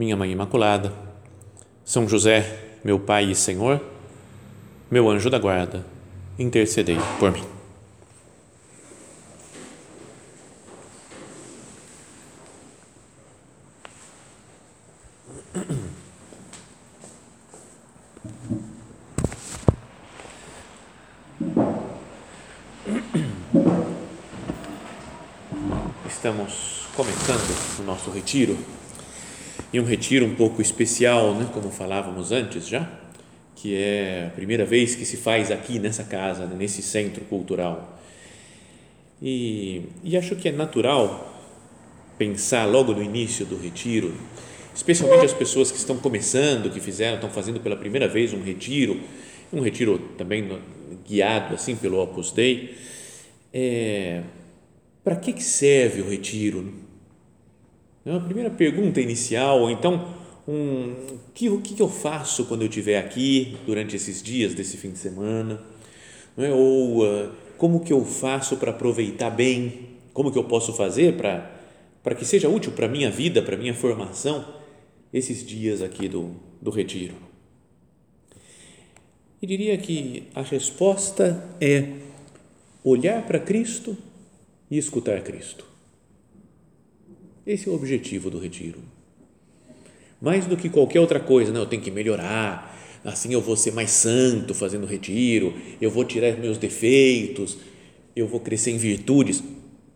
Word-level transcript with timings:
minha 0.00 0.16
Mãe 0.16 0.32
Imaculada, 0.32 0.94
São 1.84 2.08
José, 2.08 2.78
meu 2.82 2.98
Pai 2.98 3.30
e 3.30 3.34
Senhor, 3.34 3.78
meu 4.90 5.10
anjo 5.10 5.28
da 5.28 5.38
guarda, 5.38 5.84
intercedei 6.38 6.96
por 7.18 7.30
mim. 7.30 7.44
Estamos 26.06 26.86
começando 26.96 27.80
o 27.80 27.82
nosso 27.82 28.10
retiro 28.10 28.79
e 29.72 29.78
um 29.78 29.84
retiro 29.84 30.26
um 30.26 30.34
pouco 30.34 30.60
especial, 30.60 31.34
né, 31.34 31.48
como 31.52 31.70
falávamos 31.70 32.32
antes 32.32 32.66
já, 32.66 32.90
que 33.54 33.76
é 33.76 34.26
a 34.28 34.30
primeira 34.34 34.64
vez 34.64 34.94
que 34.94 35.04
se 35.04 35.16
faz 35.16 35.50
aqui 35.50 35.78
nessa 35.78 36.02
casa, 36.02 36.46
né, 36.46 36.56
nesse 36.58 36.82
centro 36.82 37.24
cultural. 37.26 37.98
E, 39.22 39.82
e 40.02 40.16
acho 40.16 40.34
que 40.34 40.48
é 40.48 40.52
natural 40.52 41.26
pensar 42.18 42.64
logo 42.64 42.92
no 42.92 43.02
início 43.02 43.46
do 43.46 43.56
retiro, 43.56 44.14
especialmente 44.74 45.24
as 45.24 45.32
pessoas 45.32 45.70
que 45.70 45.78
estão 45.78 45.96
começando, 45.98 46.72
que 46.72 46.80
fizeram, 46.80 47.16
estão 47.16 47.30
fazendo 47.30 47.60
pela 47.60 47.76
primeira 47.76 48.08
vez 48.08 48.32
um 48.32 48.42
retiro, 48.42 49.00
um 49.52 49.60
retiro 49.60 49.98
também 50.16 50.58
guiado 51.06 51.54
assim 51.54 51.76
pelo 51.76 52.02
Opus 52.02 52.32
Dei, 52.32 52.76
é, 53.52 54.22
para 55.02 55.16
que, 55.16 55.32
que 55.32 55.42
serve 55.42 56.02
o 56.02 56.08
retiro? 56.08 56.89
É 58.04 58.10
uma 58.10 58.20
primeira 58.20 58.48
pergunta 58.48 58.98
inicial, 58.98 59.60
ou 59.60 59.70
então, 59.70 60.14
um, 60.48 61.18
que, 61.34 61.50
o 61.50 61.60
que 61.60 61.78
eu 61.80 61.88
faço 61.88 62.46
quando 62.46 62.62
eu 62.62 62.68
estiver 62.68 62.98
aqui 62.98 63.58
durante 63.66 63.94
esses 63.94 64.22
dias 64.22 64.54
desse 64.54 64.78
fim 64.78 64.90
de 64.90 64.98
semana? 64.98 65.60
Não 66.34 66.44
é? 66.44 66.50
Ou 66.50 67.04
uh, 67.04 67.30
como 67.58 67.80
que 67.80 67.92
eu 67.92 68.02
faço 68.02 68.56
para 68.56 68.70
aproveitar 68.70 69.28
bem? 69.28 69.90
Como 70.14 70.32
que 70.32 70.38
eu 70.38 70.44
posso 70.44 70.72
fazer 70.72 71.18
para, 71.18 72.14
que 72.14 72.24
seja 72.24 72.48
útil 72.48 72.72
para 72.72 72.86
a 72.86 72.88
minha 72.88 73.10
vida, 73.10 73.42
para 73.42 73.54
a 73.54 73.58
minha 73.58 73.74
formação, 73.74 74.46
esses 75.12 75.44
dias 75.46 75.82
aqui 75.82 76.08
do, 76.08 76.34
do 76.60 76.70
retiro? 76.70 77.14
E 79.42 79.46
diria 79.46 79.76
que 79.76 80.24
a 80.34 80.40
resposta 80.40 81.46
é 81.60 81.98
olhar 82.82 83.26
para 83.26 83.38
Cristo 83.38 83.94
e 84.70 84.78
escutar 84.78 85.20
Cristo. 85.22 85.69
Esse 87.50 87.68
é 87.68 87.72
o 87.72 87.74
objetivo 87.74 88.30
do 88.30 88.38
retiro. 88.38 88.78
Mais 90.20 90.46
do 90.46 90.56
que 90.56 90.68
qualquer 90.68 91.00
outra 91.00 91.18
coisa, 91.18 91.52
não, 91.52 91.62
eu 91.62 91.66
tenho 91.66 91.82
que 91.82 91.90
melhorar, 91.90 92.78
assim 93.04 93.32
eu 93.32 93.40
vou 93.40 93.56
ser 93.56 93.72
mais 93.72 93.90
santo 93.90 94.54
fazendo 94.54 94.86
retiro, 94.86 95.52
eu 95.80 95.90
vou 95.90 96.04
tirar 96.04 96.36
meus 96.36 96.58
defeitos, 96.58 97.58
eu 98.14 98.28
vou 98.28 98.38
crescer 98.38 98.70
em 98.70 98.76
virtudes. 98.76 99.42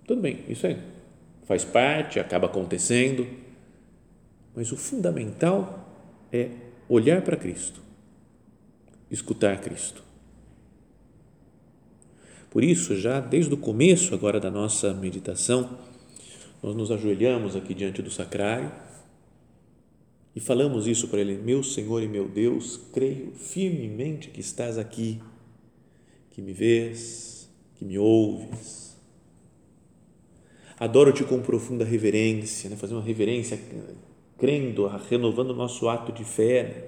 Tudo 0.04 0.20
bem, 0.20 0.40
isso 0.48 0.66
aí 0.66 0.76
faz 1.44 1.64
parte, 1.64 2.18
acaba 2.18 2.46
acontecendo, 2.46 3.24
mas 4.52 4.72
o 4.72 4.76
fundamental 4.76 5.88
é 6.32 6.48
olhar 6.88 7.22
para 7.22 7.36
Cristo, 7.36 7.80
escutar 9.08 9.60
Cristo. 9.60 10.02
Por 12.50 12.64
isso, 12.64 12.96
já 12.96 13.20
desde 13.20 13.54
o 13.54 13.56
começo 13.56 14.12
agora 14.12 14.40
da 14.40 14.50
nossa 14.50 14.92
meditação, 14.92 15.78
nós 16.64 16.74
nos 16.74 16.90
ajoelhamos 16.90 17.54
aqui 17.54 17.74
diante 17.74 18.00
do 18.00 18.10
sacrário 18.10 18.72
e 20.34 20.40
falamos 20.40 20.86
isso 20.86 21.08
para 21.08 21.20
Ele: 21.20 21.36
Meu 21.36 21.62
Senhor 21.62 22.02
e 22.02 22.08
meu 22.08 22.26
Deus, 22.26 22.80
creio 22.90 23.32
firmemente 23.32 24.30
que 24.30 24.40
estás 24.40 24.78
aqui, 24.78 25.20
que 26.30 26.40
me 26.40 26.54
vês, 26.54 27.50
que 27.74 27.84
me 27.84 27.98
ouves. 27.98 28.96
Adoro-te 30.80 31.22
com 31.22 31.42
profunda 31.42 31.84
reverência, 31.84 32.70
né? 32.70 32.76
fazer 32.76 32.94
uma 32.94 33.02
reverência 33.02 33.60
crendo, 34.38 34.86
renovando 34.86 35.50
o 35.50 35.54
nosso 35.54 35.86
ato 35.86 36.12
de 36.12 36.24
fé. 36.24 36.62
Né? 36.62 36.84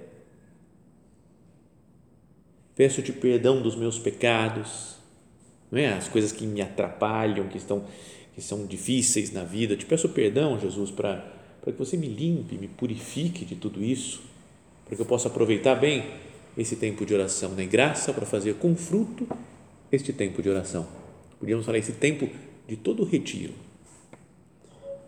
Peço-te 2.75 3.13
perdão 3.13 3.61
dos 3.61 3.77
meus 3.77 3.99
pecados, 3.99 4.97
não 5.71 5.79
é? 5.79 5.93
as 5.93 6.09
coisas 6.09 6.33
que 6.33 6.47
me 6.47 6.63
atrapalham, 6.63 7.47
que 7.47 7.59
estão 7.59 7.85
que 8.37 8.43
são 8.43 8.67
difíceis 8.67 9.33
na 9.33 9.43
vida. 9.43 9.75
Te 9.77 9.87
peço 9.87 10.11
perdão, 10.11 10.61
Jesus, 10.61 10.91
para, 10.91 11.25
que 11.65 11.73
você 11.73 11.97
me 11.97 12.07
limpe, 12.07 12.59
me 12.59 12.69
purifique 12.69 13.47
de 13.47 13.57
tudo 13.57 13.83
isso, 13.83 14.21
para 14.85 14.95
que 14.95 15.01
eu 15.01 15.07
possa 15.07 15.29
aproveitar 15.29 15.75
bem 15.75 16.05
esse 16.57 16.77
tempo 16.77 17.07
de 17.07 17.15
oração, 17.15 17.53
né? 17.53 17.65
graça 17.65 18.13
para 18.13 18.27
fazer 18.27 18.57
com 18.57 18.77
fruto 18.77 19.27
este 19.91 20.13
tempo 20.13 20.43
de 20.43 20.51
oração. 20.51 20.87
Podíamos 21.41 21.65
falar 21.65 21.79
esse 21.79 21.93
tempo 21.93 22.29
de 22.69 22.77
todo 22.77 23.03
o 23.03 23.07
retiro. 23.07 23.55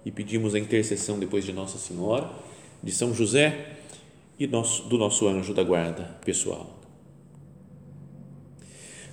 E 0.07 0.11
pedimos 0.11 0.55
a 0.55 0.59
intercessão 0.59 1.19
depois 1.19 1.45
de 1.45 1.53
Nossa 1.53 1.77
Senhora, 1.77 2.31
de 2.83 2.93
São 2.93 3.13
José 3.13 3.77
e 4.39 4.47
do 4.47 4.97
nosso 4.97 5.29
anjo 5.29 5.53
da 5.53 5.63
guarda 5.63 6.19
pessoal. 6.25 6.79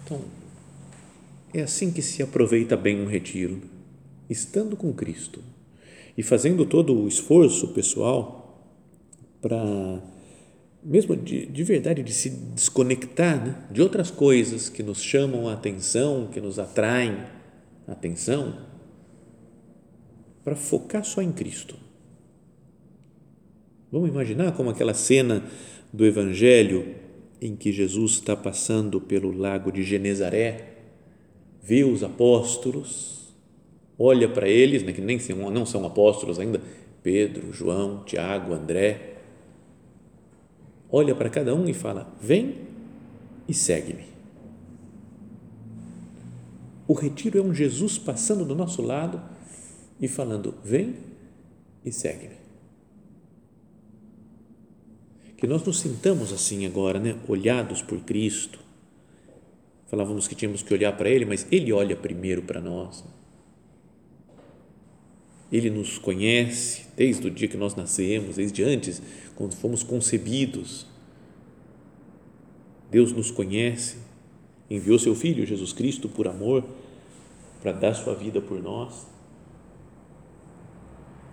Então, 0.06 0.22
é 1.54 1.64
assim 1.64 1.92
que 1.92 2.02
se 2.02 2.24
aproveita 2.24 2.78
bem 2.78 3.02
um 3.02 3.08
retiro 3.08 3.75
estando 4.30 4.76
com 4.76 4.94
Cristo 4.94 5.42
e 6.18 6.24
fazendo 6.24 6.66
todo 6.66 6.94
o 6.94 7.08
esforço 7.08 7.70
pessoal 7.70 8.70
para, 9.42 10.02
mesmo 10.84 11.16
de, 11.16 11.46
de 11.46 11.64
verdade, 11.64 12.02
de 12.04 12.14
se 12.14 12.30
desconectar 12.30 13.46
né, 13.46 13.64
de 13.70 13.82
outras 13.82 14.10
coisas 14.10 14.70
que 14.70 14.82
nos 14.82 15.02
chamam 15.02 15.48
a 15.48 15.54
atenção, 15.54 16.30
que 16.32 16.42
nos 16.42 16.58
atraem 16.58 17.18
a 17.88 17.92
atenção, 17.92 18.58
para 20.44 20.56
focar 20.56 21.04
só 21.04 21.22
em 21.22 21.32
Cristo. 21.32 21.76
Vamos 23.92 24.10
imaginar 24.10 24.52
como 24.54 24.70
aquela 24.70 24.94
cena 24.94 25.44
do 25.92 26.06
Evangelho 26.06 26.96
em 27.42 27.56
que 27.56 27.72
Jesus 27.72 28.14
está 28.14 28.36
passando 28.36 29.00
pelo 29.00 29.32
lago 29.32 29.72
de 29.72 29.84
Genezaré, 29.84 30.78
vê 31.62 31.84
os 31.84 32.04
apóstolos 32.04 33.15
olha 33.98 34.28
para 34.30 34.48
eles, 34.48 34.84
né, 34.84 34.92
que 34.92 35.02
nem 35.02 35.20
são, 35.20 35.50
não 35.50 35.66
são 35.66 35.86
apóstolos 35.86 36.40
ainda, 36.40 36.62
Pedro, 37.02 37.54
João, 37.54 38.04
Tiago, 38.04 38.54
André, 38.54 39.18
olha 40.90 41.14
para 41.14 41.30
cada 41.30 41.54
um 41.54 41.68
e 41.68 41.74
fala: 41.74 42.12
Vem 42.20 42.56
e 43.48 43.54
segue-me. 43.54 44.06
O 46.88 46.94
retiro 46.94 47.40
é 47.40 47.42
um 47.42 47.54
Jesus 47.54 47.98
passando 47.98 48.46
do 48.46 48.56
nosso 48.56 48.82
lado 48.82 49.22
e 50.00 50.08
falando: 50.08 50.56
Vem 50.64 50.96
e 51.84 51.92
segue-me. 51.92 52.36
Que 55.38 55.46
nós 55.46 55.64
nos 55.64 55.80
sintamos 55.80 56.32
assim 56.32 56.66
agora, 56.66 56.98
né? 56.98 57.18
olhados 57.28 57.82
por 57.82 58.00
Cristo. 58.00 58.60
Falávamos 59.88 60.28
que 60.28 60.34
tínhamos 60.34 60.64
que 60.64 60.74
olhar 60.74 60.96
para 60.98 61.10
Ele, 61.10 61.26
mas 61.26 61.46
Ele 61.52 61.72
olha 61.72 61.96
primeiro 61.96 62.42
para 62.42 62.62
nós. 62.62 63.04
Ele 65.52 65.70
nos 65.70 65.98
conhece 65.98 66.86
desde 66.96 67.28
o 67.28 67.32
dia 67.32 67.48
que 67.48 67.58
nós 67.58 67.76
nascemos, 67.76 68.36
desde 68.36 68.64
antes, 68.64 69.02
quando 69.36 69.56
fomos 69.56 69.84
concebidos. 69.84 70.88
Deus 72.90 73.12
nos 73.12 73.32
conhece, 73.32 73.98
enviou 74.70 74.98
seu 74.98 75.16
Filho 75.16 75.46
Jesus 75.46 75.74
Cristo 75.74 76.10
por 76.10 76.28
amor, 76.28 76.64
para 77.62 77.72
dar 77.72 77.94
sua 77.94 78.16
vida 78.16 78.42
por 78.42 78.62
nós. 78.62 79.08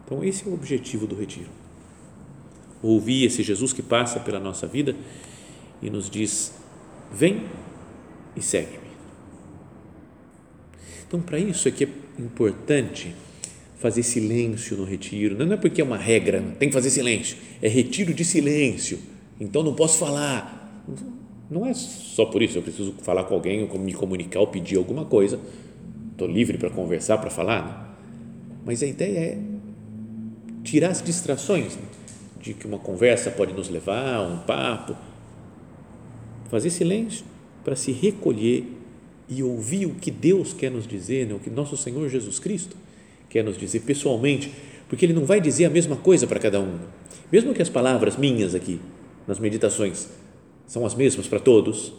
Então, 0.05 0.23
esse 0.25 0.47
é 0.47 0.51
o 0.51 0.55
objetivo 0.55 1.07
do 1.07 1.15
retiro. 1.15 1.51
Ouvir 2.83 3.25
esse 3.25 3.43
Jesus 3.43 3.73
que 3.73 3.83
passa 3.83 4.19
pela 4.19 4.41
nossa 4.41 4.67
vida 4.67 4.97
e 5.81 5.89
nos 5.89 6.11
diz: 6.11 6.53
Vem 7.13 7.47
e 8.35 8.43
segue-me. 8.43 8.93
Então, 11.07 11.21
para 11.21 11.39
isso 11.39 11.69
é 11.69 11.71
que 11.71 11.85
é 11.85 11.89
importante 12.19 13.15
fazer 13.83 14.05
silêncio 14.05 14.77
no 14.77 14.85
retiro. 14.85 15.37
Não 15.37 15.53
é 15.53 15.57
porque 15.57 15.81
é 15.81 15.85
uma 15.85 15.99
regra, 15.99 16.41
tem 16.59 16.69
que 16.69 16.73
fazer 16.73 16.89
silêncio. 16.89 17.37
É 17.61 17.69
retiro 17.69 18.15
de 18.15 18.25
silêncio. 18.25 18.99
Então 19.41 19.63
não 19.63 19.75
posso 19.75 19.99
falar. 19.99 20.85
Não 21.51 21.67
é 21.67 21.75
só 21.75 22.25
por 22.25 22.41
isso. 22.41 22.57
Eu 22.57 22.63
preciso 22.63 22.95
falar 23.03 23.25
com 23.25 23.35
alguém, 23.35 23.69
ou 23.69 23.79
me 23.79 23.93
comunicar, 23.93 24.39
ou 24.39 24.47
pedir 24.47 24.79
alguma 24.79 25.05
coisa. 25.05 25.39
Estou 26.13 26.29
livre 26.29 26.57
para 26.57 26.71
conversar, 26.71 27.19
para 27.19 27.29
falar. 27.29 27.67
Né? 27.67 28.55
Mas 28.65 28.83
a 28.85 28.87
ideia 28.87 29.19
é 29.19 29.39
tirar 30.63 30.91
as 30.91 31.03
distrações 31.03 31.75
né? 31.75 31.83
de 32.41 32.55
que 32.55 32.67
uma 32.67 32.79
conversa 32.79 33.33
pode 33.33 33.53
nos 33.53 33.69
levar, 33.69 34.21
um 34.21 34.39
papo. 34.39 34.97
Fazer 36.49 36.71
silêncio 36.71 37.25
para 37.65 37.75
se 37.75 37.91
recolher 37.91 38.65
e 39.29 39.43
ouvir 39.43 39.87
o 39.87 39.95
que 39.95 40.11
Deus 40.11 40.53
quer 40.53 40.71
nos 40.71 40.87
dizer, 40.87 41.27
né? 41.27 41.35
o 41.35 41.41
que 41.41 41.51
nosso 41.51 41.77
Senhor 41.77 42.09
Jesus 42.09 42.39
Cristo 42.39 42.77
quer 43.33 43.43
nos 43.43 43.57
dizer 43.57 43.81
pessoalmente, 43.81 44.53
porque 44.89 45.07
Ele 45.07 45.15
não 45.15 45.25
vai 45.25 45.41
dizer 45.41 45.65
a 45.65 45.71
mesma 45.71 45.97
coisa 45.97 46.27
para 46.27 46.39
cada 46.39 46.61
um. 46.61 46.79
Mesmo 47.33 47.55
que 47.55 47.63
as 47.63 47.71
palavras 47.71 48.19
minhas 48.19 48.55
aqui, 48.55 48.79
nas 49.27 49.39
meditações, 49.39 50.09
são 50.67 50.85
as 50.85 50.95
mesmas 50.95 51.27
para 51.27 51.41
todos, 51.41 51.95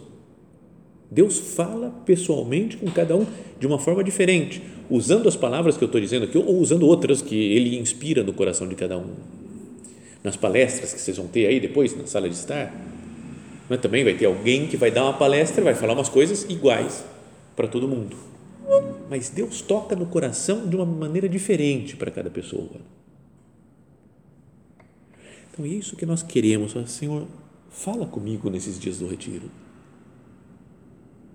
Deus 1.10 1.38
fala 1.38 1.90
pessoalmente 2.06 2.76
com 2.76 2.88
cada 2.90 3.16
um 3.16 3.26
de 3.58 3.66
uma 3.66 3.80
forma 3.80 4.04
diferente, 4.04 4.62
usando 4.88 5.28
as 5.28 5.34
palavras 5.34 5.76
que 5.76 5.82
eu 5.82 5.86
estou 5.86 6.00
dizendo 6.00 6.24
aqui 6.24 6.38
ou 6.38 6.56
usando 6.60 6.86
outras 6.86 7.20
que 7.20 7.34
Ele 7.34 7.78
inspira 7.78 8.22
no 8.22 8.32
coração 8.32 8.68
de 8.68 8.76
cada 8.76 8.96
um. 8.96 9.10
Nas 10.22 10.36
palestras 10.36 10.94
que 10.94 11.00
vocês 11.00 11.16
vão 11.16 11.26
ter 11.26 11.46
aí 11.46 11.58
depois, 11.58 11.96
na 11.96 12.06
sala 12.06 12.28
de 12.28 12.36
estar, 12.36 12.72
mas 13.68 13.80
também 13.80 14.04
vai 14.04 14.14
ter 14.14 14.26
alguém 14.26 14.68
que 14.68 14.76
vai 14.76 14.92
dar 14.92 15.02
uma 15.02 15.14
palestra 15.14 15.60
e 15.60 15.64
vai 15.64 15.74
falar 15.74 15.94
umas 15.94 16.08
coisas 16.08 16.44
iguais 16.48 17.04
para 17.56 17.66
todo 17.66 17.88
mundo. 17.88 18.33
Mas 19.08 19.28
Deus 19.28 19.60
toca 19.60 19.94
no 19.94 20.06
coração 20.06 20.66
de 20.68 20.76
uma 20.76 20.86
maneira 20.86 21.28
diferente 21.28 21.96
para 21.96 22.10
cada 22.10 22.30
pessoa. 22.30 22.80
Então 25.52 25.64
é 25.64 25.68
isso 25.68 25.96
que 25.96 26.06
nós 26.06 26.22
queremos. 26.22 26.74
Senhor, 26.90 27.26
fala 27.70 28.06
comigo 28.06 28.50
nesses 28.50 28.78
dias 28.78 28.98
do 28.98 29.06
retiro. 29.06 29.50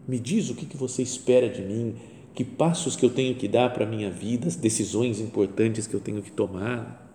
Me 0.07 0.19
diz 0.19 0.49
o 0.49 0.55
que 0.55 0.75
você 0.75 1.01
espera 1.01 1.47
de 1.47 1.61
mim, 1.61 1.95
que 2.33 2.43
passos 2.43 2.95
que 2.95 3.05
eu 3.05 3.09
tenho 3.09 3.35
que 3.35 3.47
dar 3.47 3.71
para 3.73 3.85
a 3.85 3.89
minha 3.89 4.09
vida, 4.09 4.47
as 4.47 4.55
decisões 4.55 5.19
importantes 5.19 5.87
que 5.87 5.93
eu 5.93 5.99
tenho 5.99 6.21
que 6.21 6.31
tomar. 6.31 7.07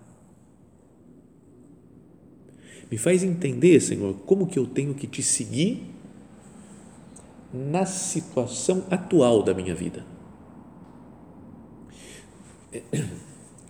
Me 2.91 2.97
faz 2.97 3.25
entender, 3.25 3.81
Senhor, 3.81 4.15
como 4.27 4.47
que 4.47 4.59
eu 4.59 4.67
tenho 4.67 4.95
que 4.95 5.07
te 5.07 5.23
seguir 5.23 5.94
na 7.55 7.87
situação 7.87 8.85
atual 8.91 9.45
da 9.45 9.55
minha 9.55 9.75
vida. 9.75 10.05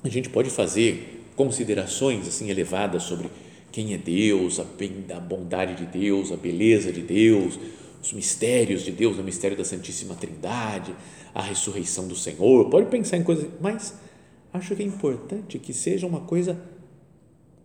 A 0.02 0.08
gente 0.08 0.30
pode 0.30 0.48
fazer 0.48 1.30
considerações 1.36 2.26
assim 2.26 2.48
elevadas 2.48 3.02
sobre 3.02 3.28
quem 3.70 3.92
é 3.92 3.98
Deus, 3.98 4.58
a 4.58 5.20
bondade 5.20 5.74
de 5.74 5.84
Deus, 5.84 6.32
a 6.32 6.36
beleza 6.36 6.90
de 6.90 7.02
Deus, 7.02 7.58
os 8.02 8.12
mistérios 8.12 8.82
de 8.82 8.92
Deus, 8.92 9.18
o 9.18 9.22
mistério 9.22 9.56
da 9.56 9.64
Santíssima 9.64 10.14
Trindade, 10.14 10.94
a 11.34 11.42
ressurreição 11.42 12.08
do 12.08 12.16
Senhor. 12.16 12.70
Pode 12.70 12.86
pensar 12.88 13.18
em 13.18 13.22
coisas, 13.22 13.50
mas 13.60 13.94
acho 14.52 14.74
que 14.74 14.82
é 14.82 14.86
importante 14.86 15.58
que 15.58 15.74
seja 15.74 16.06
uma 16.06 16.20
coisa 16.20 16.58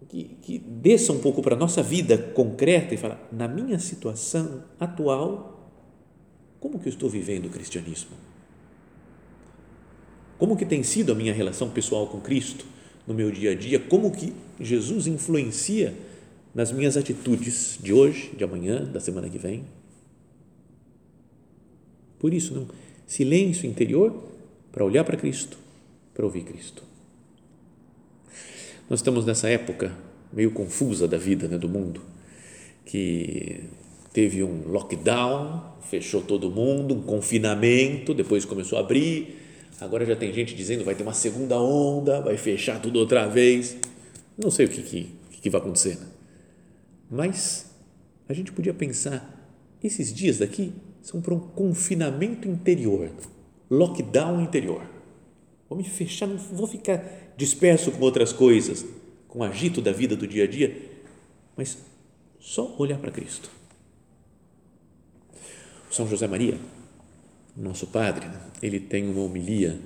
que, 0.09 0.37
que 0.41 0.57
desça 0.57 1.13
um 1.13 1.19
pouco 1.19 1.41
para 1.41 1.55
a 1.55 1.57
nossa 1.57 1.83
vida 1.83 2.17
concreta 2.17 2.93
e 2.93 2.97
falar, 2.97 3.25
na 3.31 3.47
minha 3.47 3.77
situação 3.79 4.63
atual, 4.79 5.58
como 6.59 6.79
que 6.79 6.87
eu 6.87 6.91
estou 6.91 7.09
vivendo 7.09 7.45
o 7.45 7.49
cristianismo? 7.49 8.11
Como 10.37 10.55
que 10.55 10.65
tem 10.65 10.83
sido 10.83 11.11
a 11.11 11.15
minha 11.15 11.33
relação 11.33 11.69
pessoal 11.69 12.07
com 12.07 12.19
Cristo 12.21 12.65
no 13.05 13.13
meu 13.13 13.31
dia 13.31 13.51
a 13.51 13.55
dia? 13.55 13.79
Como 13.79 14.11
que 14.11 14.33
Jesus 14.59 15.07
influencia 15.07 15.93
nas 16.53 16.71
minhas 16.71 16.97
atitudes 16.97 17.77
de 17.81 17.93
hoje, 17.93 18.31
de 18.35 18.43
amanhã, 18.43 18.83
da 18.83 18.99
semana 18.99 19.29
que 19.29 19.37
vem? 19.37 19.65
Por 22.17 22.33
isso, 22.33 22.53
não, 22.53 22.67
silêncio 23.05 23.67
interior 23.67 24.13
para 24.71 24.83
olhar 24.83 25.03
para 25.03 25.17
Cristo, 25.17 25.57
para 26.13 26.25
ouvir 26.25 26.43
Cristo. 26.43 26.83
Nós 28.89 28.99
estamos 28.99 29.25
nessa 29.25 29.47
época 29.49 29.95
meio 30.31 30.51
confusa 30.51 31.07
da 31.07 31.17
vida, 31.17 31.47
né, 31.47 31.57
do 31.57 31.69
mundo, 31.69 32.01
que 32.85 33.63
teve 34.19 34.43
um 34.43 34.67
lockdown, 34.67 35.63
fechou 35.79 36.21
todo 36.21 36.51
mundo, 36.51 36.93
um 36.93 37.01
confinamento, 37.01 38.13
depois 38.13 38.43
começou 38.43 38.77
a 38.77 38.81
abrir. 38.81 39.37
Agora 39.79 40.05
já 40.05 40.13
tem 40.13 40.33
gente 40.33 40.53
dizendo 40.53 40.83
vai 40.83 40.93
ter 40.93 41.03
uma 41.03 41.13
segunda 41.13 41.57
onda, 41.57 42.19
vai 42.19 42.35
fechar 42.35 42.81
tudo 42.81 42.99
outra 42.99 43.27
vez. 43.27 43.77
Não 44.37 44.51
sei 44.51 44.65
o 44.65 44.69
que, 44.69 44.81
que, 44.81 45.09
que 45.41 45.49
vai 45.49 45.61
acontecer. 45.61 45.95
Né? 45.95 46.07
Mas 47.09 47.73
a 48.27 48.33
gente 48.33 48.51
podia 48.51 48.73
pensar: 48.73 49.57
esses 49.81 50.13
dias 50.13 50.39
daqui 50.39 50.73
são 51.01 51.21
para 51.21 51.33
um 51.33 51.39
confinamento 51.39 52.45
interior, 52.45 53.09
lockdown 53.71 54.41
interior. 54.41 54.81
Vou 55.69 55.77
me 55.77 55.85
fechar, 55.85 56.27
não 56.27 56.35
vou 56.35 56.67
ficar 56.67 57.33
disperso 57.37 57.89
com 57.89 58.01
outras 58.01 58.33
coisas, 58.33 58.85
com 59.29 59.39
o 59.39 59.43
agito 59.43 59.81
da 59.81 59.93
vida 59.93 60.13
do 60.13 60.27
dia 60.27 60.43
a 60.43 60.47
dia, 60.47 60.75
mas 61.55 61.77
só 62.37 62.75
olhar 62.77 62.99
para 62.99 63.11
Cristo 63.11 63.58
são 65.89 66.07
José 66.07 66.27
Maria, 66.27 66.57
nosso 67.55 67.87
padre, 67.87 68.27
né? 68.27 68.39
ele 68.61 68.79
tem 68.79 69.09
uma 69.09 69.21
homilia 69.21 69.79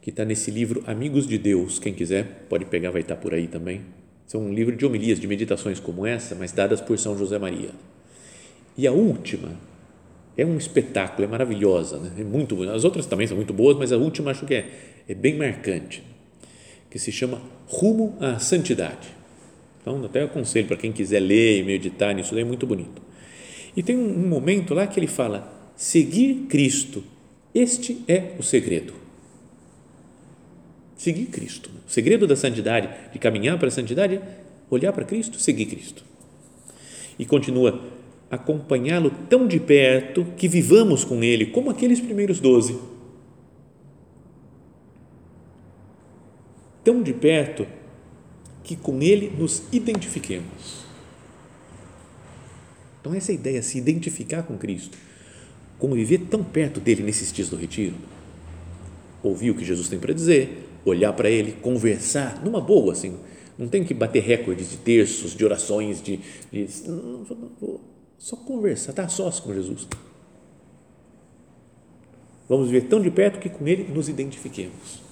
que 0.00 0.10
está 0.10 0.24
nesse 0.24 0.50
livro 0.50 0.82
Amigos 0.86 1.26
de 1.26 1.36
Deus. 1.36 1.78
Quem 1.78 1.92
quiser 1.92 2.46
pode 2.48 2.64
pegar, 2.64 2.90
vai 2.90 3.02
estar 3.02 3.16
tá 3.16 3.20
por 3.20 3.34
aí 3.34 3.46
também. 3.46 3.82
São 4.26 4.42
um 4.42 4.52
livro 4.52 4.76
de 4.76 4.84
homilias, 4.84 5.20
de 5.20 5.26
meditações 5.26 5.80
como 5.80 6.06
essa, 6.06 6.34
mas 6.34 6.52
dadas 6.52 6.80
por 6.80 6.98
São 6.98 7.16
José 7.16 7.38
Maria. 7.38 7.70
E 8.76 8.86
a 8.86 8.92
última 8.92 9.50
é 10.36 10.46
um 10.46 10.56
espetáculo, 10.56 11.24
é 11.24 11.30
maravilhosa, 11.30 11.98
né? 11.98 12.12
é 12.18 12.24
muito. 12.24 12.62
As 12.70 12.84
outras 12.84 13.06
também 13.06 13.26
são 13.26 13.36
muito 13.36 13.52
boas, 13.52 13.76
mas 13.76 13.92
a 13.92 13.96
última 13.96 14.30
acho 14.30 14.46
que 14.46 14.54
é, 14.54 14.70
é 15.08 15.14
bem 15.14 15.36
marcante, 15.36 16.02
que 16.90 16.98
se 16.98 17.10
chama 17.10 17.40
Rumo 17.66 18.16
à 18.20 18.38
Santidade. 18.38 19.08
Então, 19.80 20.04
até 20.04 20.22
aconselho 20.22 20.68
para 20.68 20.76
quem 20.76 20.92
quiser 20.92 21.20
ler 21.20 21.60
e 21.60 21.64
meditar 21.64 22.14
nisso, 22.14 22.38
é 22.38 22.44
muito 22.44 22.66
bonito. 22.66 23.02
E 23.76 23.82
tem 23.82 23.96
um 23.96 24.28
momento 24.28 24.74
lá 24.74 24.86
que 24.86 24.98
ele 24.98 25.06
fala: 25.06 25.70
seguir 25.76 26.46
Cristo, 26.48 27.02
este 27.54 28.02
é 28.08 28.34
o 28.38 28.42
segredo. 28.42 28.94
Seguir 30.96 31.26
Cristo. 31.26 31.70
O 31.86 31.90
segredo 31.90 32.26
da 32.26 32.34
santidade, 32.34 32.88
de 33.12 33.18
caminhar 33.18 33.58
para 33.58 33.68
a 33.68 33.70
santidade, 33.70 34.16
é 34.16 34.22
olhar 34.68 34.92
para 34.92 35.04
Cristo, 35.04 35.38
seguir 35.38 35.66
Cristo. 35.66 36.04
E 37.18 37.24
continua: 37.24 37.80
acompanhá-lo 38.30 39.10
tão 39.28 39.46
de 39.46 39.58
perto 39.60 40.26
que 40.36 40.48
vivamos 40.48 41.04
com 41.04 41.22
ele, 41.22 41.46
como 41.46 41.70
aqueles 41.70 42.00
primeiros 42.00 42.40
doze. 42.40 42.78
Tão 46.84 47.02
de 47.02 47.12
perto 47.12 47.66
que 48.62 48.76
com 48.76 49.00
ele 49.00 49.32
nos 49.38 49.62
identifiquemos. 49.72 50.77
Então, 53.08 53.16
essa 53.16 53.32
ideia, 53.32 53.62
se 53.62 53.78
identificar 53.78 54.42
com 54.42 54.58
Cristo, 54.58 54.98
como 55.78 55.94
viver 55.94 56.26
tão 56.30 56.44
perto 56.44 56.78
dele 56.78 57.02
nesses 57.02 57.32
dias 57.32 57.48
do 57.48 57.56
retiro, 57.56 57.94
ouvir 59.22 59.50
o 59.50 59.54
que 59.54 59.64
Jesus 59.64 59.88
tem 59.88 59.98
para 59.98 60.12
dizer, 60.12 60.68
olhar 60.84 61.14
para 61.14 61.30
ele, 61.30 61.52
conversar, 61.52 62.44
numa 62.44 62.60
boa, 62.60 62.92
assim, 62.92 63.16
não 63.56 63.66
tem 63.66 63.82
que 63.82 63.94
bater 63.94 64.22
recordes 64.22 64.68
de 64.68 64.76
terços, 64.76 65.34
de 65.34 65.42
orações, 65.42 66.02
de, 66.02 66.20
de 66.52 66.68
só 68.18 68.36
conversar, 68.36 68.90
estar 68.90 69.04
tá 69.04 69.08
sós 69.08 69.40
com 69.40 69.54
Jesus. 69.54 69.88
Vamos 72.46 72.68
viver 72.68 72.88
tão 72.88 73.00
de 73.00 73.10
perto 73.10 73.40
que 73.40 73.48
com 73.48 73.66
ele 73.66 73.90
nos 73.90 74.10
identifiquemos. 74.10 75.02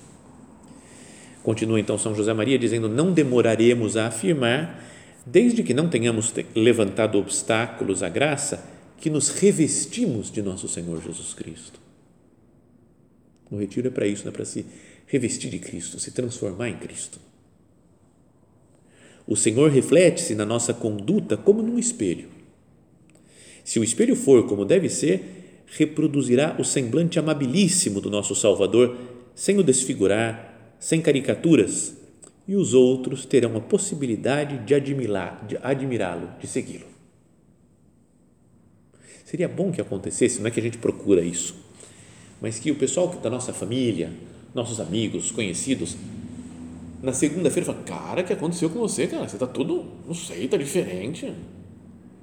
Continua 1.43 1.81
então 1.81 1.97
São 1.97 2.15
José 2.15 2.35
Maria 2.35 2.59
dizendo: 2.59 2.88
Não 2.88 3.12
demoraremos 3.12 3.97
a 3.97 4.09
afirmar 4.09 4.83
desde 5.26 5.64
que 5.64 5.75
não 5.75 5.88
tenhamos 5.88 6.33
levantado 6.54 7.18
obstáculos 7.18 8.04
à 8.04 8.09
graça, 8.09 8.64
que 8.99 9.11
nos 9.11 9.28
revestimos 9.30 10.30
de 10.30 10.40
nosso 10.40 10.68
Senhor 10.68 11.02
Jesus 11.02 11.35
Cristo. 11.35 11.80
O 13.50 13.56
retiro 13.56 13.88
é 13.88 13.90
para 13.90 14.06
isso, 14.06 14.26
é 14.26 14.30
para 14.30 14.45
se 14.45 14.64
revestir 15.06 15.50
de 15.50 15.59
Cristo, 15.59 15.99
se 15.99 16.12
transformar 16.12 16.68
em 16.68 16.76
Cristo. 16.76 17.18
O 19.26 19.37
Senhor 19.37 19.71
reflete-se 19.71 20.37
na 20.37 20.45
nossa 20.45 20.73
conduta 20.73 21.37
como 21.37 21.61
num 21.61 21.78
espelho. 21.78 22.28
Se 23.64 23.80
o 23.80 23.85
espelho 23.85 24.14
for 24.14 24.47
como 24.47 24.64
deve 24.64 24.88
ser, 24.88 25.64
reproduzirá 25.66 26.56
o 26.59 26.64
semblante 26.64 27.18
amabilíssimo 27.18 28.00
do 28.00 28.09
nosso 28.09 28.35
Salvador, 28.37 28.97
sem 29.35 29.59
o 29.59 29.64
desfigurar, 29.64 30.76
sem 30.78 31.00
caricaturas, 31.00 31.97
e 32.47 32.55
os 32.55 32.75
outros 32.75 33.25
terão 33.25 33.57
a 33.57 33.61
possibilidade 33.61 34.59
de 34.59 34.75
admirá-lo, 34.75 35.47
de, 35.47 35.59
admirá 35.62 36.17
de 36.38 36.47
segui-lo. 36.47 36.87
Seria 39.25 39.49
bom 39.49 39.73
que 39.73 39.81
acontecesse, 39.81 40.38
não 40.38 40.47
é 40.47 40.50
que 40.50 40.61
a 40.61 40.62
gente 40.62 40.79
procura 40.79 41.21
isso, 41.21 41.57
mas 42.41 42.59
que 42.59 42.71
o 42.71 42.76
pessoal 42.76 43.09
da 43.09 43.29
nossa 43.29 43.53
família, 43.53 44.12
nossos 44.55 44.79
amigos, 44.79 45.33
conhecidos, 45.33 45.97
na 47.03 47.12
segunda-feira 47.12 47.67
fala, 47.67 47.83
cara, 47.83 48.23
o 48.23 48.25
que 48.25 48.33
aconteceu 48.33 48.71
com 48.71 48.79
você, 48.79 49.07
cara? 49.07 49.29
Você 49.29 49.37
tá 49.37 49.47
todo, 49.47 49.85
não 50.07 50.15
sei, 50.15 50.49
tá 50.49 50.57
diferente. 50.57 51.33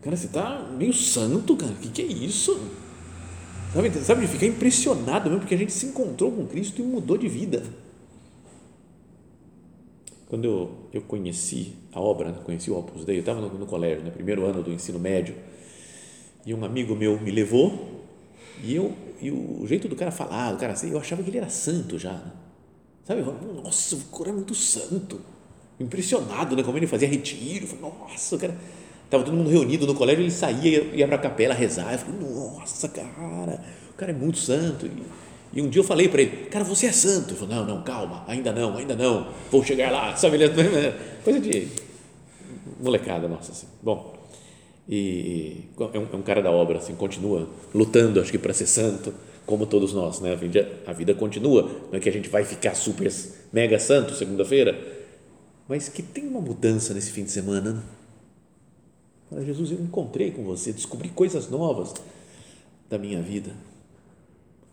Cara, 0.02 0.16
você 0.16 0.28
tá 0.28 0.70
meio 0.78 0.94
santo, 0.94 1.56
cara. 1.56 1.72
O 1.72 1.76
que, 1.76 1.90
que 1.90 2.02
é 2.02 2.06
isso? 2.06 2.60
Sabe, 3.74 3.92
sabe, 3.92 4.28
ficar 4.28 4.46
impressionado 4.46 5.30
mesmo, 5.30 5.40
porque 5.40 5.56
a 5.56 5.58
gente 5.58 5.72
se 5.72 5.88
encontrou 5.88 6.32
com 6.32 6.46
Cristo 6.46 6.82
e 6.82 6.84
mudou 6.84 7.18
de 7.18 7.28
vida. 7.28 7.64
Quando 10.34 10.46
eu, 10.46 10.72
eu 10.92 11.02
conheci 11.04 11.76
a 11.92 12.02
obra, 12.02 12.32
né, 12.32 12.40
conheci 12.44 12.72
o 12.72 12.76
Opus 12.76 13.06
Dei, 13.06 13.18
eu 13.18 13.20
estava 13.20 13.40
no, 13.40 13.50
no, 13.50 13.68
colégio, 13.68 14.04
no 14.04 14.10
primeiro 14.10 14.44
ano 14.48 14.64
do 14.64 14.72
ensino 14.72 14.98
médio, 14.98 15.36
e 16.44 16.52
um 16.56 16.66
amigo 16.66 16.96
meu 16.96 17.22
me 17.22 17.30
levou, 17.30 18.02
e 18.64 18.74
eu 18.74 18.96
e 19.22 19.30
o 19.30 19.64
jeito 19.68 19.88
do 19.88 19.96
cara 19.96 20.10
falar, 20.10 20.56
o 20.56 20.58
cara 20.58 20.74
assim, 20.74 20.90
eu 20.90 20.98
achava 20.98 21.22
que 21.22 21.30
ele 21.30 21.38
era 21.38 21.50
santo 21.50 22.00
já. 22.00 22.14
Né? 22.14 22.32
Sabe? 23.04 23.22
Eu, 23.22 23.62
nossa, 23.64 23.96
o 23.96 24.18
cara 24.18 24.32
é 24.32 24.34
muito 24.34 24.56
santo. 24.56 25.22
Impressionado, 25.80 26.56
né? 26.56 26.64
Como 26.64 26.80
ele 26.80 26.88
fazia 26.88 27.08
retiro. 27.08 27.68
Falei, 27.68 27.84
nossa, 27.84 28.36
o 28.36 28.40
cara. 28.40 28.58
Estava 29.06 29.24
todo 29.24 29.36
mundo 29.36 29.52
reunido 29.52 29.86
no 29.86 29.94
colégio, 29.94 30.24
ele 30.24 30.32
saía, 30.32 30.82
ia 30.96 31.06
para 31.06 31.18
a 31.18 31.20
capela 31.20 31.54
rezar. 31.54 31.94
Eu 31.94 32.00
falei, 32.00 32.20
nossa, 32.20 32.90
cara, 32.90 33.64
o 33.92 33.94
cara 33.94 34.12
é 34.12 34.16
muito 34.16 34.40
santo. 34.40 34.88
E, 34.88 35.04
e 35.54 35.62
um 35.62 35.70
dia 35.70 35.82
eu 35.82 35.84
falei 35.84 36.10
para 36.10 36.22
ele, 36.22 36.48
cara, 36.48 36.66
você 36.66 36.88
é 36.88 36.92
santo. 36.92 37.30
Ele 37.30 37.40
falou, 37.40 37.56
não, 37.56 37.66
não, 37.66 37.84
calma, 37.84 38.24
ainda 38.28 38.52
não, 38.52 38.76
ainda 38.76 38.96
não, 38.96 39.28
vou 39.52 39.64
chegar 39.64 39.92
lá, 39.92 40.16
sabe? 40.18 40.44
É 40.44 40.50
coisa 41.24 41.40
de 41.40 41.68
molecada 42.80 43.28
nossa, 43.28 43.52
assim. 43.52 43.68
Bom, 43.82 44.14
e 44.90 45.66
é 45.78 46.00
um, 46.00 46.08
é 46.12 46.16
um 46.16 46.22
cara 46.24 46.42
da 46.42 46.52
obra, 46.52 46.80
assim, 46.80 46.96
continua 46.96 47.48
lutando, 47.74 48.20
acho 48.20 48.32
que 48.32 48.40
para 48.40 48.54
ser 48.54 48.66
santo, 48.66 49.14
como 49.46 49.66
todos 49.66 49.94
nós, 49.94 50.20
né? 50.20 50.34
A 50.88 50.94
vida, 50.94 51.14
continua, 51.14 51.70
não 51.92 51.98
é 51.98 52.00
que 52.00 52.10
a 52.10 52.12
gente 52.12 52.30
vai 52.30 52.44
ficar 52.44 52.74
super 52.74 53.12
mega 53.52 53.78
santo 53.78 54.14
segunda-feira, 54.16 54.76
mas 55.68 55.88
que 55.88 56.02
tem 56.02 56.28
uma 56.28 56.42
mudança 56.42 56.94
nesse 56.94 57.12
fim 57.12 57.24
de 57.24 57.32
semana. 57.32 57.84
Né? 59.32 59.46
Jesus, 59.46 59.72
eu 59.72 59.80
encontrei 59.80 60.32
com 60.32 60.44
você, 60.44 60.74
descobri 60.74 61.10
coisas 61.10 61.50
novas 61.50 61.94
da 62.90 62.98
minha 62.98 63.22
vida. 63.22 63.52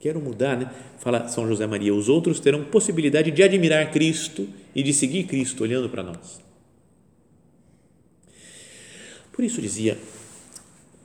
Quero 0.00 0.18
mudar, 0.20 0.56
né? 0.56 0.72
Fala 0.98 1.28
São 1.28 1.46
José 1.46 1.66
Maria, 1.66 1.94
os 1.94 2.08
outros 2.08 2.40
terão 2.40 2.64
possibilidade 2.64 3.30
de 3.30 3.42
admirar 3.42 3.92
Cristo 3.92 4.48
e 4.74 4.82
de 4.82 4.94
seguir 4.94 5.24
Cristo 5.24 5.62
olhando 5.62 5.90
para 5.90 6.02
nós. 6.02 6.40
Por 9.30 9.44
isso 9.44 9.60
dizia, 9.60 9.98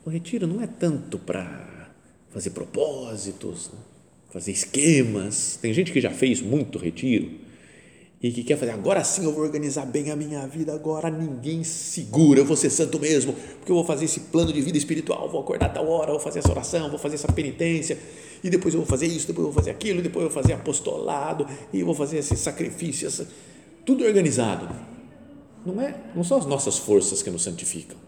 o 0.04 0.10
retiro 0.10 0.46
não 0.46 0.62
é 0.62 0.66
tanto 0.66 1.18
para 1.18 1.90
fazer 2.30 2.50
propósitos, 2.50 3.70
né? 3.72 3.78
fazer 4.30 4.52
esquemas. 4.52 5.58
Tem 5.60 5.72
gente 5.72 5.92
que 5.92 6.00
já 6.00 6.10
fez 6.10 6.40
muito 6.40 6.78
retiro 6.78 7.45
e 8.28 8.32
que 8.32 8.42
quer 8.42 8.56
fazer, 8.56 8.72
agora 8.72 9.02
sim 9.04 9.24
eu 9.24 9.32
vou 9.32 9.42
organizar 9.42 9.84
bem 9.86 10.10
a 10.10 10.16
minha 10.16 10.46
vida, 10.46 10.74
agora 10.74 11.10
ninguém 11.10 11.62
segura, 11.62 12.40
eu 12.40 12.44
vou 12.44 12.56
ser 12.56 12.70
santo 12.70 12.98
mesmo, 12.98 13.32
porque 13.32 13.70
eu 13.70 13.76
vou 13.76 13.84
fazer 13.84 14.06
esse 14.06 14.20
plano 14.20 14.52
de 14.52 14.60
vida 14.60 14.78
espiritual, 14.78 15.28
vou 15.28 15.40
acordar 15.40 15.72
tal 15.72 15.88
hora, 15.88 16.10
vou 16.10 16.20
fazer 16.20 16.40
essa 16.40 16.50
oração, 16.50 16.88
vou 16.88 16.98
fazer 16.98 17.16
essa 17.16 17.32
penitência, 17.32 17.98
e 18.42 18.50
depois 18.50 18.74
eu 18.74 18.80
vou 18.80 18.88
fazer 18.88 19.06
isso, 19.06 19.26
depois 19.26 19.46
eu 19.46 19.52
vou 19.52 19.62
fazer 19.62 19.70
aquilo, 19.70 20.02
depois 20.02 20.24
eu 20.24 20.30
vou 20.30 20.42
fazer 20.42 20.54
apostolado, 20.54 21.46
e 21.72 21.82
vou 21.82 21.94
fazer 21.94 22.18
esse 22.18 22.36
sacrifício, 22.36 23.06
essa, 23.06 23.28
tudo 23.84 24.04
organizado. 24.04 24.68
Não, 25.64 25.80
é, 25.80 25.94
não 26.14 26.22
são 26.22 26.38
as 26.38 26.46
nossas 26.46 26.78
forças 26.78 27.22
que 27.22 27.30
nos 27.30 27.42
santificam 27.42 28.06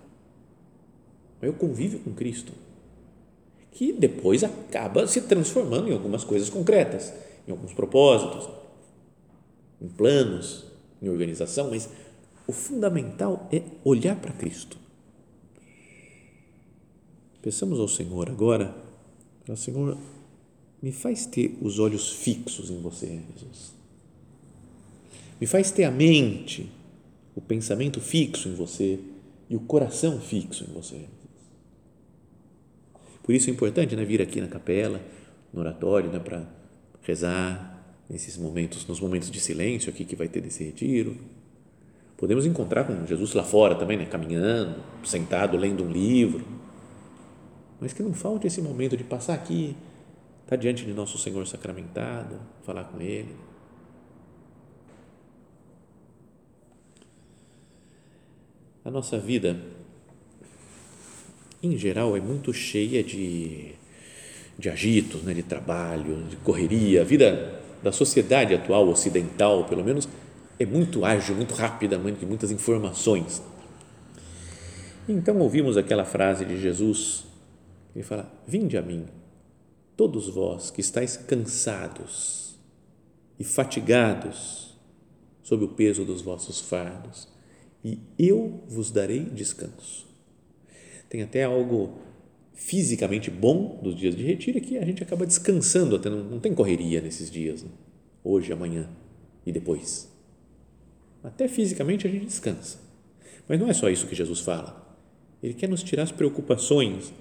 é 1.41 1.49
o 1.49 1.53
convívio 1.53 2.01
com 2.01 2.13
Cristo, 2.13 2.53
que 3.71 3.93
depois 3.93 4.43
acaba 4.43 5.07
se 5.07 5.21
transformando 5.23 5.89
em 5.89 5.93
algumas 5.93 6.25
coisas 6.25 6.51
concretas, 6.51 7.13
em 7.47 7.53
alguns 7.53 7.73
propósitos, 7.73 8.49
em 9.81 9.89
planos, 9.89 10.65
em 11.01 11.09
organização, 11.09 11.71
mas 11.71 11.89
o 12.47 12.53
fundamental 12.53 13.49
é 13.53 13.63
olhar 13.85 14.17
para 14.17 14.33
Cristo. 14.33 14.77
Peçamos 17.43 17.79
ao 17.79 17.89
Senhor 17.89 18.29
agora, 18.29 18.75
Senhor, 19.57 19.97
me 20.83 20.93
faz 20.93 21.27
ter 21.27 21.57
os 21.63 21.79
olhos 21.79 22.11
fixos 22.11 22.71
em 22.71 22.81
você, 22.81 23.07
Jesus. 23.07 23.73
Me 25.41 25.47
faz 25.47 25.71
ter 25.71 25.85
a 25.85 25.91
mente, 25.91 26.71
o 27.35 27.41
pensamento 27.41 28.01
fixo 28.01 28.49
em 28.49 28.55
você 28.55 28.99
e 29.49 29.57
o 29.57 29.61
coração 29.61 30.21
fixo 30.21 30.65
em 30.65 30.73
você. 30.73 31.07
Por 33.23 33.35
isso 33.35 33.49
é 33.49 33.53
importante 33.53 33.95
né, 33.95 34.05
vir 34.05 34.21
aqui 34.21 34.41
na 34.41 34.49
capela, 34.49 35.01
no 35.53 35.61
oratório, 35.61 36.11
né, 36.11 36.19
para 36.19 36.47
rezar 37.03 37.78
nesses 38.09 38.37
momentos, 38.37 38.87
nos 38.87 39.01
momentos 39.01 39.31
de 39.31 39.41
silêncio 39.41 39.91
aqui 39.91 40.05
que 40.05 40.17
vai 40.17 40.29
ter 40.29 40.41
desse 40.41 40.65
retiro. 40.65 41.17
Podemos 42.17 42.47
encontrar 42.47 42.85
com 42.85 43.07
Jesus 43.07 43.35
lá 43.35 43.45
fora 43.45 43.75
também, 43.75 43.97
né, 43.97 44.07
caminhando, 44.07 44.83
sentado, 45.05 45.57
lendo 45.57 45.85
um 45.85 45.91
livro. 45.91 46.45
Mas 47.81 47.93
que 47.93 48.03
não 48.03 48.13
falte 48.13 48.47
esse 48.47 48.61
momento 48.61 48.97
de 48.97 49.05
passar 49.05 49.35
aqui, 49.35 49.77
estar 50.43 50.51
tá 50.51 50.57
diante 50.57 50.85
de 50.85 50.93
nosso 50.93 51.17
Senhor 51.19 51.47
sacramentado, 51.47 52.41
falar 52.65 52.85
com 52.85 53.01
Ele. 53.01 53.37
A 58.85 58.91
nossa 58.91 59.19
vida 59.19 59.61
em 61.63 61.77
geral, 61.77 62.17
é 62.17 62.21
muito 62.21 62.53
cheia 62.53 63.03
de, 63.03 63.73
de 64.59 64.69
agitos, 64.69 65.23
né, 65.23 65.35
de 65.35 65.43
trabalho, 65.43 66.25
de 66.29 66.37
correria. 66.37 67.03
A 67.03 67.05
vida 67.05 67.58
da 67.83 67.93
sociedade 67.93 68.55
atual, 68.55 68.89
ocidental, 68.89 69.65
pelo 69.65 69.85
menos, 69.85 70.09
é 70.59 70.67
muito 70.67 71.05
ágil, 71.05 71.37
muito 71.37 71.55
rápida, 71.55 71.97
de 71.99 72.27
muitas 72.27 72.51
informações. 72.51 73.43
Então, 75.09 75.39
ouvimos 75.39 75.77
aquela 75.77 76.05
frase 76.05 76.45
de 76.45 76.61
Jesus, 76.61 77.25
ele 77.95 78.05
fala: 78.05 78.31
Vinde 78.47 78.77
a 78.77 78.83
mim, 78.83 79.07
todos 79.97 80.29
vós 80.29 80.71
que 80.71 80.81
estáis 80.81 81.17
cansados 81.17 82.59
e 83.39 83.45
fatigados 83.45 84.77
sob 85.43 85.65
o 85.65 85.69
peso 85.69 86.05
dos 86.05 86.21
vossos 86.21 86.61
fardos, 86.61 87.29
e 87.83 87.99
eu 88.19 88.63
vos 88.69 88.91
darei 88.91 89.21
descanso. 89.21 90.07
Tem 91.09 91.23
até 91.23 91.45
algo 91.45 91.99
fisicamente 92.59 93.31
bom 93.31 93.81
dos 93.81 93.95
dias 93.95 94.17
de 94.17 94.25
retiro 94.25 94.59
é 94.59 94.61
que 94.61 94.77
a 94.77 94.85
gente 94.85 95.01
acaba 95.01 95.25
descansando, 95.25 95.95
até 95.95 96.11
não, 96.11 96.25
não 96.25 96.41
tem 96.41 96.53
correria 96.53 97.01
nesses 97.01 97.31
dias, 97.31 97.63
né? 97.63 97.71
hoje, 98.23 98.53
amanhã 98.53 98.91
e 99.47 99.53
depois. 99.53 100.13
Até 101.23 101.47
fisicamente 101.47 102.07
a 102.07 102.11
gente 102.11 102.27
descansa. 102.27 102.79
Mas 103.49 103.59
não 103.59 103.69
é 103.69 103.73
só 103.73 103.89
isso 103.89 104.09
que 104.09 104.15
Jesus 104.15 104.41
fala. 104.41 104.87
Ele 105.41 105.55
quer 105.55 105.69
nos 105.69 105.85
tirar 105.85 106.03
as 106.03 106.13
preocupações 106.13 107.13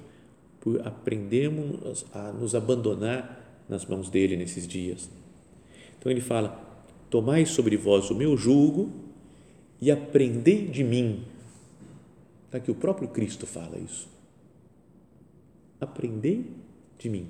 por 0.59 0.85
aprendermos 0.85 2.03
a 2.11 2.33
nos 2.33 2.55
abandonar 2.55 3.63
nas 3.69 3.85
mãos 3.85 4.09
dele 4.09 4.35
nesses 4.35 4.67
dias. 4.67 5.07
Então 5.97 6.11
ele 6.11 6.19
fala: 6.19 6.59
Tomai 7.09 7.45
sobre 7.45 7.77
vós 7.77 8.09
o 8.09 8.15
meu 8.15 8.35
jugo 8.35 8.91
e 9.79 9.91
aprendei 9.91 10.67
de 10.67 10.83
mim, 10.83 11.23
Tá 12.49 12.59
que 12.59 12.71
o 12.71 12.75
próprio 12.75 13.07
Cristo 13.09 13.45
fala 13.45 13.77
isso. 13.77 14.16
Aprendei 15.79 16.51
de 16.97 17.09
mim, 17.09 17.29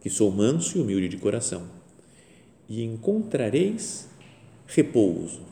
que 0.00 0.08
sou 0.08 0.30
manso 0.30 0.78
e 0.78 0.80
humilde 0.80 1.08
de 1.08 1.16
coração, 1.16 1.68
e 2.68 2.82
encontrareis 2.84 4.08
repouso 4.66 5.42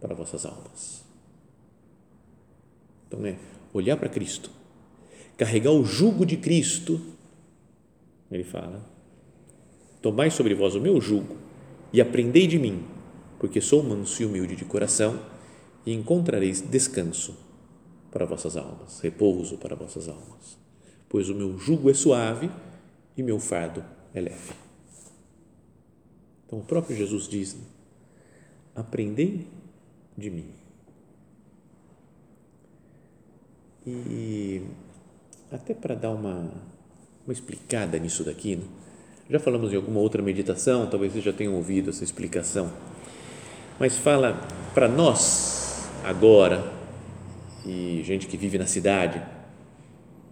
para 0.00 0.14
vossas 0.14 0.46
almas. 0.46 1.04
Então 3.06 3.24
é 3.26 3.38
olhar 3.72 3.96
para 3.96 4.08
Cristo, 4.08 4.50
carregar 5.36 5.72
o 5.72 5.84
jugo 5.84 6.24
de 6.24 6.36
Cristo. 6.36 7.00
Ele 8.30 8.44
fala: 8.44 8.84
Tomai 10.00 10.30
sobre 10.30 10.54
vós 10.54 10.74
o 10.74 10.80
meu 10.80 11.00
jugo 11.00 11.36
e 11.92 12.00
aprendei 12.00 12.46
de 12.46 12.58
mim 12.58 12.94
porque 13.44 13.60
sou 13.60 13.82
manso 13.82 14.22
e 14.22 14.24
humilde 14.24 14.56
de 14.56 14.64
coração, 14.64 15.20
e 15.84 15.92
encontrareis 15.92 16.62
descanso 16.62 17.36
para 18.14 18.24
vossas 18.24 18.56
almas, 18.56 19.00
repouso 19.00 19.58
para 19.58 19.76
vossas 19.76 20.08
almas, 20.08 20.56
pois 21.08 21.28
o 21.28 21.34
meu 21.34 21.58
jugo 21.58 21.90
é 21.90 21.94
suave 21.94 22.48
e 23.14 23.22
meu 23.22 23.38
fardo 23.38 23.84
é 24.14 24.20
leve. 24.22 24.52
Então 26.46 26.60
o 26.60 26.62
próprio 26.62 26.96
Jesus 26.96 27.28
diz: 27.28 27.56
Aprendei 28.74 29.46
de 30.16 30.30
mim. 30.30 30.46
E 33.86 34.62
até 35.52 35.74
para 35.74 35.94
dar 35.94 36.12
uma, 36.12 36.50
uma 37.26 37.32
explicada 37.32 37.98
nisso 37.98 38.24
daqui, 38.24 38.56
né? 38.56 38.64
já 39.28 39.38
falamos 39.38 39.72
em 39.72 39.76
alguma 39.76 40.00
outra 40.00 40.22
meditação, 40.22 40.88
talvez 40.88 41.12
vocês 41.12 41.24
já 41.24 41.32
tenham 41.34 41.54
ouvido 41.54 41.90
essa 41.90 42.02
explicação 42.02 42.72
mas 43.78 43.96
fala 43.96 44.40
para 44.72 44.88
nós 44.88 45.88
agora 46.04 46.72
e 47.64 48.02
gente 48.04 48.26
que 48.26 48.36
vive 48.36 48.58
na 48.58 48.66
cidade, 48.66 49.22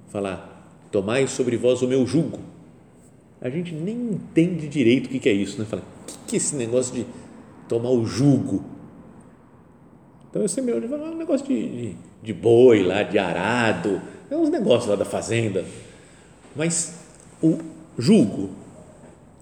falar 0.08 0.52
tomai 0.90 1.26
sobre 1.26 1.56
vós 1.56 1.80
o 1.82 1.88
meu 1.88 2.06
jugo. 2.06 2.38
A 3.40 3.48
gente 3.48 3.72
nem 3.72 3.96
entende 3.96 4.68
direito 4.68 5.06
o 5.06 5.08
que 5.08 5.28
é 5.28 5.32
isso, 5.32 5.58
né? 5.58 5.64
Fala, 5.64 5.82
o 5.82 6.26
que 6.26 6.36
é 6.36 6.38
esse 6.38 6.54
negócio 6.54 6.94
de 6.94 7.06
tomar 7.68 7.90
o 7.90 8.04
jugo? 8.04 8.64
Então 10.30 10.42
eu 10.42 10.48
sempre 10.48 10.72
olho, 10.72 10.94
um 10.94 11.16
negócio 11.16 11.46
de, 11.46 11.68
de, 11.68 11.96
de 12.22 12.32
boi 12.32 12.82
lá, 12.82 13.02
de 13.02 13.18
arado, 13.18 14.00
é 14.30 14.36
uns 14.36 14.48
negócios 14.48 14.88
lá 14.88 14.96
da 14.96 15.04
fazenda. 15.04 15.64
Mas 16.54 16.98
o 17.42 17.58
jugo 17.98 18.50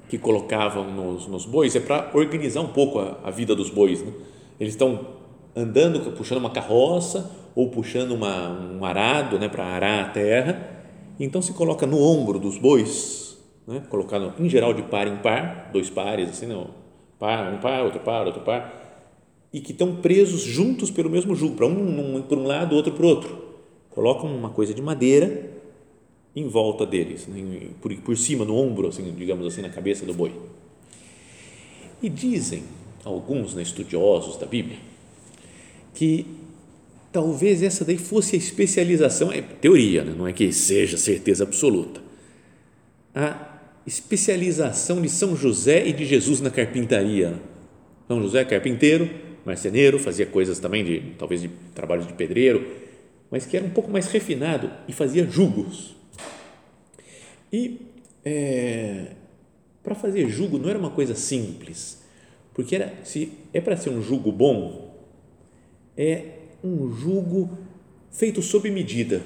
que 0.09 0.19
colocavam 0.19 0.91
nos, 0.91 1.27
nos 1.27 1.45
bois 1.45 1.77
é 1.77 1.81
para 1.81 2.11
organizar 2.15 2.61
um 2.61 2.73
pouco 2.73 2.99
a, 2.99 3.19
a, 3.23 3.31
vida 3.31 3.55
dos 3.55 3.71
bois. 3.71 4.03
Né? 4.03 4.13
Eles 4.59 4.73
estão 4.73 5.07
andando, 5.55 6.13
puxando 6.17 6.39
uma 6.39 6.51
carroça 6.51 7.31
ou 7.55 7.69
puxando 7.69 8.13
uma, 8.13 8.49
um 8.49 8.85
arado 8.85 9.39
né, 9.39 9.49
para 9.49 9.65
arar 9.65 10.05
a 10.05 10.09
terra. 10.09 10.85
Então 11.19 11.43
se 11.43 11.53
coloca 11.53 11.87
no 11.87 12.01
ombro 12.01 12.39
dos 12.39 12.57
bois, 12.57 13.39
né, 13.67 13.83
colocado 13.89 14.33
em 14.39 14.49
geral 14.49 14.73
de 14.73 14.83
par 14.83 15.07
em 15.07 15.17
par, 15.17 15.71
dois 15.73 15.91
pares, 15.91 16.31
assim, 16.31 16.47
não, 16.47 16.69
par, 17.19 17.53
um 17.53 17.59
par, 17.59 17.85
outro 17.85 18.01
par, 18.01 18.27
outro 18.27 18.43
par, 18.43 19.09
e 19.53 19.61
que 19.61 19.73
estão 19.73 19.97
presos 19.97 20.43
juntos 20.43 20.91
pelo 20.91 21.11
mesmo 21.11 21.35
jugo, 21.35 21.57
para 21.57 21.67
um, 21.67 22.17
um 22.17 22.23
por 22.23 22.39
um 22.39 22.47
lado, 22.47 22.75
outro 22.75 22.93
para 22.93 23.07
outro. 23.07 23.51
Colocam 23.91 24.35
uma 24.35 24.51
coisa 24.51 24.73
de 24.73 24.81
madeira 24.81 25.51
em 26.35 26.47
volta 26.47 26.87
deles, 26.87 27.27
né, 27.27 27.69
por, 27.83 27.95
por 27.97 28.17
cima, 28.17 28.45
no 28.45 28.57
ombro, 28.57 28.89
assim, 28.89 29.13
digamos 29.17 29.47
assim, 29.47 29.61
na 29.61 29.69
cabeça 29.69 30.07
do 30.07 30.15
boi. 30.15 30.33
E 32.03 32.09
dizem 32.09 32.63
alguns 33.05 33.55
né, 33.55 33.63
estudiosos 33.63 34.37
da 34.37 34.47
Bíblia 34.47 34.79
que 35.95 36.27
talvez 37.13 37.63
essa 37.63 37.85
daí 37.85 37.99
fosse 37.99 38.37
a 38.37 38.39
especialização, 38.39 39.33
é 39.33 39.43
teoria, 39.43 40.05
né? 40.05 40.15
não 40.17 40.27
é 40.27 40.33
que 40.33 40.53
seja 40.53 40.97
certeza 40.97 41.45
absoluta, 41.45 42.01
a 43.15 43.59
especialização 43.87 45.01
de 45.01 45.09
São 45.09 45.35
José 45.35 45.87
e 45.87 45.93
de 45.93 46.05
Jesus 46.05 46.41
na 46.41 46.51
carpintaria. 46.51 47.35
São 48.07 48.23
José 48.23 48.45
carpinteiro, 48.45 49.11
marceneiro, 49.45 49.99
fazia 49.99 50.27
coisas 50.27 50.59
também 50.59 50.85
de 50.85 51.01
talvez 51.19 51.41
de 51.41 51.49
trabalhos 51.75 52.07
de 52.07 52.13
pedreiro, 52.13 52.67
mas 53.31 53.47
que 53.47 53.57
era 53.57 53.65
um 53.65 53.71
pouco 53.71 53.91
mais 53.91 54.07
refinado 54.07 54.71
e 54.87 54.93
fazia 54.93 55.27
jugos. 55.27 55.97
E 57.53 57.81
é, 58.25 59.13
para 59.83 59.95
fazer 59.95 60.29
jugo 60.29 60.59
não 60.59 60.69
era 60.69 60.79
uma 60.79 60.91
coisa 60.91 61.15
simples, 61.15 62.03
porque 62.55 62.75
era 62.75 62.93
se 63.05 63.33
é 63.53 63.61
para 63.61 63.77
ser 63.77 63.91
um 63.91 64.03
jugo 64.03 64.31
bom, 64.31 64.95
é 65.97 66.40
um 66.63 66.91
jugo 66.93 67.51
feito 68.11 68.43
sob 68.43 68.71
medida. 68.71 69.23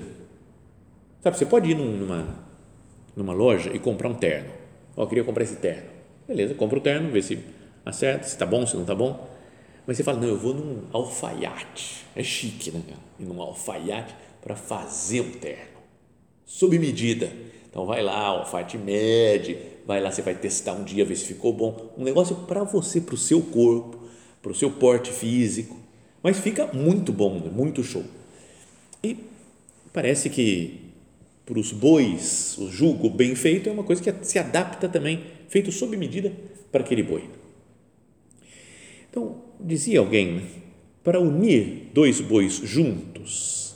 Sabe, 1.22 1.38
você 1.38 1.46
pode 1.46 1.70
ir 1.70 1.74
numa, 1.74 2.44
numa 3.16 3.32
loja 3.32 3.70
e 3.74 3.78
comprar 3.78 4.08
um 4.08 4.14
terno. 4.14 4.52
Ó, 4.96 5.02
oh, 5.02 5.06
queria 5.06 5.24
comprar 5.24 5.42
esse 5.42 5.56
terno. 5.56 5.88
Beleza, 6.28 6.54
compra 6.54 6.78
o 6.78 6.80
terno, 6.80 7.10
vê 7.10 7.22
se 7.22 7.38
acerta, 7.84 8.24
se 8.24 8.34
está 8.34 8.46
bom, 8.46 8.66
se 8.66 8.74
não 8.74 8.82
está 8.82 8.94
bom. 8.94 9.28
Mas 9.86 9.96
você 9.96 10.02
fala, 10.02 10.20
não, 10.20 10.28
eu 10.28 10.38
vou 10.38 10.54
num 10.54 10.82
alfaiate. 10.92 12.04
É 12.16 12.22
chique, 12.22 12.70
né? 12.70 12.82
Ir 13.18 13.24
num 13.24 13.40
alfaiate 13.40 14.14
para 14.40 14.56
fazer 14.56 15.20
um 15.20 15.32
terno. 15.32 15.74
Sob 16.44 16.78
medida. 16.78 17.30
Então 17.68 17.84
vai 17.86 18.02
lá, 18.02 18.18
alfaiate 18.18 18.78
mede, 18.78 19.58
vai 19.86 20.00
lá, 20.00 20.10
você 20.10 20.22
vai 20.22 20.34
testar 20.34 20.74
um 20.74 20.84
dia, 20.84 21.04
ver 21.04 21.16
se 21.16 21.24
ficou 21.24 21.52
bom. 21.52 21.92
Um 21.98 22.04
negócio 22.04 22.36
para 22.46 22.62
você, 22.62 23.00
para 23.00 23.14
o 23.14 23.18
seu 23.18 23.42
corpo, 23.42 23.98
para 24.40 24.52
o 24.52 24.54
seu 24.54 24.70
porte 24.70 25.10
físico. 25.10 25.76
Mas 26.24 26.38
fica 26.38 26.66
muito 26.72 27.12
bom, 27.12 27.38
muito 27.54 27.84
show. 27.84 28.02
E 29.02 29.18
parece 29.92 30.30
que 30.30 30.80
para 31.44 31.58
os 31.58 31.70
bois, 31.70 32.56
o 32.56 32.70
jugo 32.70 33.10
bem 33.10 33.34
feito 33.34 33.68
é 33.68 33.72
uma 33.72 33.84
coisa 33.84 34.02
que 34.02 34.24
se 34.24 34.38
adapta 34.38 34.88
também, 34.88 35.22
feito 35.50 35.70
sob 35.70 35.94
medida 35.98 36.32
para 36.72 36.80
aquele 36.80 37.02
boi. 37.02 37.28
Então, 39.10 39.42
dizia 39.60 40.00
alguém, 40.00 40.32
né? 40.32 40.42
para 41.02 41.20
unir 41.20 41.90
dois 41.92 42.22
bois 42.22 42.54
juntos, 42.54 43.74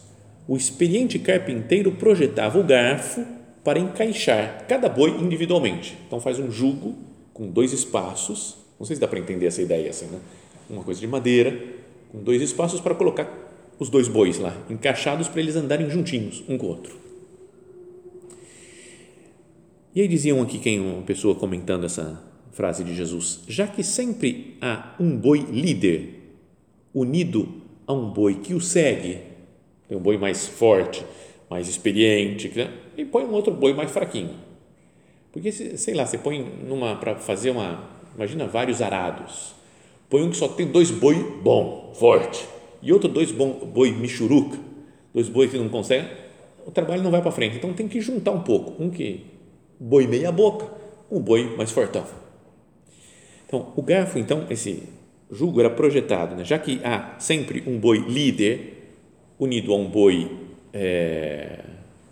o 0.49 0.57
experiente 0.57 1.19
carpinteiro 1.19 1.93
projetava 1.93 2.59
o 2.59 2.65
garfo 2.65 3.27
para 3.63 3.79
encaixar 3.79 4.65
cada 4.67 4.89
boi 4.89 5.11
individualmente. 5.11 5.99
Então, 6.07 6.19
faz 6.19 6.39
um 6.39 6.51
jugo 6.51 6.97
com 7.35 7.51
dois 7.51 7.75
espaços, 7.75 8.57
não 8.81 8.87
sei 8.87 8.97
se 8.97 9.01
dá 9.01 9.07
para 9.07 9.19
entender 9.19 9.45
essa 9.45 9.61
ideia 9.61 9.91
assim, 9.91 10.07
né? 10.07 10.19
Uma 10.71 10.83
coisa 10.83 10.99
de 10.99 11.07
madeira, 11.07 11.77
com 12.11 12.23
dois 12.23 12.43
espaços 12.43 12.81
para 12.81 12.95
colocar 12.95 13.49
os 13.79 13.89
dois 13.89 14.09
bois 14.09 14.39
lá, 14.39 14.57
encaixados 14.69 15.29
para 15.29 15.41
eles 15.41 15.57
andarem 15.57 15.89
juntinhos, 15.89 16.43
um 16.49 16.59
com 16.59 16.67
o 16.67 16.69
outro. 16.71 16.97
E 19.95 20.01
aí 20.01 20.09
diziam 20.09 20.43
aqui 20.43 20.59
quem 20.59 20.81
uma 20.81 21.03
pessoa 21.03 21.35
comentando 21.35 21.85
essa 21.85 22.23
frase 22.53 22.83
de 22.83 22.95
Jesus, 22.95 23.41
já 23.47 23.67
que 23.67 23.83
sempre 23.83 24.57
há 24.61 24.95
um 24.99 25.17
boi 25.17 25.41
líder 25.41 26.35
unido 26.93 27.63
a 27.87 27.93
um 27.93 28.11
boi 28.11 28.37
que 28.37 28.53
o 28.55 28.61
segue, 28.61 29.19
tem 29.89 29.97
um 29.97 30.01
boi 30.01 30.19
mais 30.19 30.47
forte, 30.47 31.05
mais 31.49 31.69
experiente, 31.69 32.49
né? 32.55 32.73
e 32.97 33.05
põe 33.05 33.25
um 33.25 33.33
outro 33.33 33.55
boi 33.55 33.73
mais 33.73 33.91
fraquinho. 33.91 34.35
Porque, 35.33 35.53
sei 35.53 35.95
lá, 35.95 36.05
você 36.05 36.19
põe 36.19 36.43
numa 36.43 36.97
para 36.97 37.15
fazer 37.17 37.51
uma, 37.51 37.89
imagina 38.15 38.47
vários 38.47 38.83
arados 38.83 39.55
Põe 40.09 40.23
um 40.23 40.31
que 40.31 40.37
só 40.37 40.49
tem 40.49 40.67
dois 40.67 40.91
boi 40.91 41.17
bom, 41.43 41.93
forte, 41.95 42.47
e 42.81 42.93
outro 42.93 43.09
dois 43.09 43.31
boi 43.31 43.93
michuruca, 43.93 44.59
dois 45.13 45.29
boi 45.29 45.49
que 45.49 45.59
não 45.59 45.69
conseguem, 45.69 46.09
o 46.67 46.71
trabalho 46.71 47.03
não 47.03 47.11
vai 47.11 47.21
para 47.21 47.31
frente. 47.31 47.57
Então 47.57 47.73
tem 47.73 47.87
que 47.87 48.01
juntar 48.01 48.31
um 48.31 48.41
pouco, 48.41 48.83
um 48.83 48.89
que 48.89 49.25
boi 49.79 50.07
meia 50.07 50.33
boca, 50.33 50.67
um 51.11 51.21
boi 51.21 51.55
mais 51.57 51.71
fortão. 51.71 52.05
Então, 53.47 53.73
o 53.77 53.83
garfo, 53.83 54.19
então, 54.19 54.47
esse 54.51 54.83
jugo 55.31 55.61
era 55.61 55.71
projetado, 55.71 56.37
né? 56.37 56.45
já 56.45 56.59
que 56.59 56.81
há 56.85 57.17
sempre 57.19 57.63
um 57.67 57.79
boi 57.79 57.99
líder 57.99 58.93
unido 59.39 59.73
a 59.73 59.77
um 59.77 59.89
boi 59.89 60.31
é, 60.73 61.61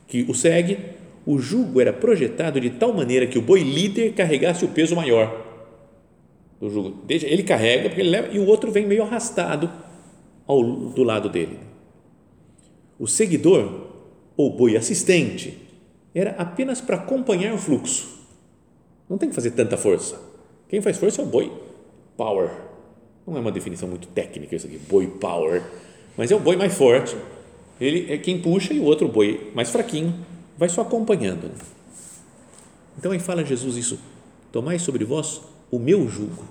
que 0.06 0.24
o 0.28 0.34
segue, 0.34 0.78
o 1.26 1.38
jugo 1.38 1.80
era 1.80 1.92
projetado 1.92 2.60
de 2.60 2.70
tal 2.70 2.92
maneira 2.92 3.26
que 3.26 3.38
o 3.38 3.42
boi 3.42 3.60
líder 3.62 4.12
carregasse 4.12 4.64
o 4.64 4.68
peso 4.68 4.94
maior 4.94 5.45
do 6.60 6.70
jugo. 6.70 7.04
Ele 7.08 7.42
carrega 7.42 7.88
porque 7.88 8.00
ele 8.00 8.10
leva 8.10 8.28
e 8.32 8.38
o 8.38 8.46
outro 8.46 8.70
vem 8.70 8.86
meio 8.86 9.02
arrastado 9.02 9.70
ao, 10.46 10.62
do 10.62 11.02
lado 11.02 11.28
dele. 11.28 11.58
O 12.98 13.06
seguidor 13.06 13.88
ou 14.36 14.56
boi 14.56 14.76
assistente 14.76 15.58
era 16.14 16.30
apenas 16.32 16.80
para 16.80 16.96
acompanhar 16.96 17.54
o 17.54 17.58
fluxo. 17.58 18.16
Não 19.08 19.18
tem 19.18 19.28
que 19.28 19.34
fazer 19.34 19.50
tanta 19.52 19.76
força. 19.76 20.20
Quem 20.68 20.80
faz 20.80 20.96
força 20.96 21.20
é 21.20 21.24
o 21.24 21.28
boi 21.28 21.52
power. 22.16 22.50
Não 23.26 23.36
é 23.36 23.40
uma 23.40 23.52
definição 23.52 23.88
muito 23.88 24.08
técnica 24.08 24.56
isso 24.56 24.66
aqui, 24.66 24.78
boi 24.78 25.06
power, 25.06 25.62
mas 26.16 26.30
é 26.30 26.36
o 26.36 26.40
boi 26.40 26.56
mais 26.56 26.74
forte. 26.74 27.16
Ele 27.80 28.10
é 28.12 28.16
quem 28.16 28.40
puxa 28.40 28.72
e 28.72 28.80
o 28.80 28.84
outro 28.84 29.08
boi 29.08 29.52
mais 29.54 29.68
fraquinho 29.68 30.14
vai 30.56 30.68
só 30.68 30.80
acompanhando. 30.80 31.50
Então 32.98 33.12
aí 33.12 33.18
fala 33.18 33.44
Jesus 33.44 33.76
isso: 33.76 33.98
tomai 34.50 34.78
sobre 34.78 35.04
vós 35.04 35.42
o 35.70 35.78
meu 35.78 36.08
jugo. 36.08 36.44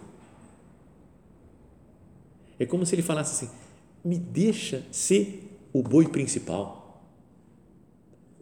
É 2.59 2.65
como 2.65 2.85
se 2.85 2.95
ele 2.95 3.01
falasse 3.01 3.45
assim: 3.45 3.53
me 4.03 4.17
deixa 4.17 4.83
ser 4.91 5.57
o 5.73 5.81
boi 5.81 6.07
principal. 6.07 7.01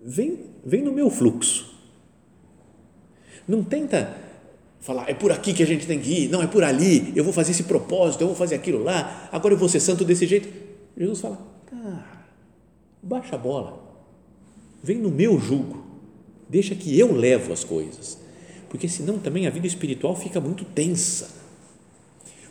Vem, 0.03 0.39
vem 0.65 0.81
no 0.81 0.91
meu 0.91 1.09
fluxo. 1.09 1.73
Não 3.47 3.63
tenta 3.63 4.15
falar, 4.79 5.09
é 5.09 5.13
por 5.13 5.31
aqui 5.31 5.53
que 5.53 5.63
a 5.63 5.65
gente 5.65 5.87
tem 5.87 5.99
que 5.99 6.25
ir, 6.25 6.29
não, 6.29 6.41
é 6.41 6.47
por 6.47 6.63
ali, 6.63 7.13
eu 7.15 7.23
vou 7.23 7.31
fazer 7.31 7.51
esse 7.51 7.63
propósito, 7.63 8.21
eu 8.21 8.27
vou 8.27 8.35
fazer 8.35 8.55
aquilo 8.55 8.83
lá, 8.83 9.29
agora 9.31 9.53
eu 9.53 9.57
vou 9.57 9.69
ser 9.69 9.79
santo 9.79 10.03
desse 10.03 10.27
jeito. 10.27 10.49
Jesus 10.97 11.21
fala, 11.21 11.39
cara, 11.65 12.25
baixa 13.01 13.35
a 13.35 13.37
bola, 13.37 13.81
vem 14.81 14.97
no 14.97 15.09
meu 15.09 15.39
jugo, 15.39 15.85
deixa 16.49 16.75
que 16.75 16.99
eu 16.99 17.13
levo 17.13 17.53
as 17.53 17.63
coisas 17.63 18.19
porque 18.73 18.89
senão 18.89 19.19
também 19.19 19.45
a 19.45 19.51
vida 19.51 19.67
espiritual 19.67 20.15
fica 20.15 20.41
muito 20.41 20.65
tensa, 20.65 21.29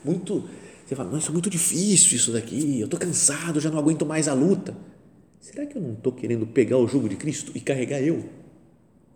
muito, 0.04 0.48
você 0.86 0.94
fala, 0.94 1.18
isso 1.18 1.30
é 1.30 1.32
muito 1.32 1.50
difícil 1.50 2.16
isso 2.16 2.30
daqui, 2.30 2.78
eu 2.78 2.84
estou 2.84 3.00
cansado, 3.00 3.58
já 3.58 3.68
não 3.68 3.76
aguento 3.76 4.06
mais 4.06 4.28
a 4.28 4.32
luta. 4.32 4.72
Será 5.40 5.66
que 5.66 5.76
eu 5.76 5.82
não 5.82 5.94
estou 5.94 6.12
querendo 6.12 6.46
pegar 6.46 6.78
o 6.78 6.86
jugo 6.86 7.08
de 7.08 7.16
Cristo 7.16 7.50
e 7.56 7.60
carregar 7.60 8.00
eu? 8.00 8.24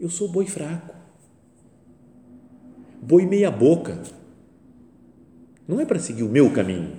Eu 0.00 0.10
sou 0.10 0.26
boi 0.26 0.46
fraco, 0.46 0.96
boi 3.00 3.24
meia 3.24 3.52
boca. 3.52 4.02
Não 5.68 5.78
é 5.78 5.86
para 5.86 6.00
seguir 6.00 6.24
o 6.24 6.28
meu 6.28 6.50
caminho, 6.52 6.96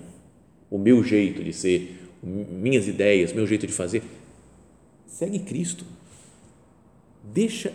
o 0.72 0.78
meu 0.78 1.04
jeito 1.04 1.44
de 1.44 1.52
ser, 1.52 2.10
minhas 2.24 2.88
ideias, 2.88 3.34
meu 3.34 3.46
jeito 3.46 3.68
de 3.68 3.74
fazer. 3.74 4.04
Segue 5.06 5.40
Cristo. 5.40 5.84
Deixa 7.34 7.74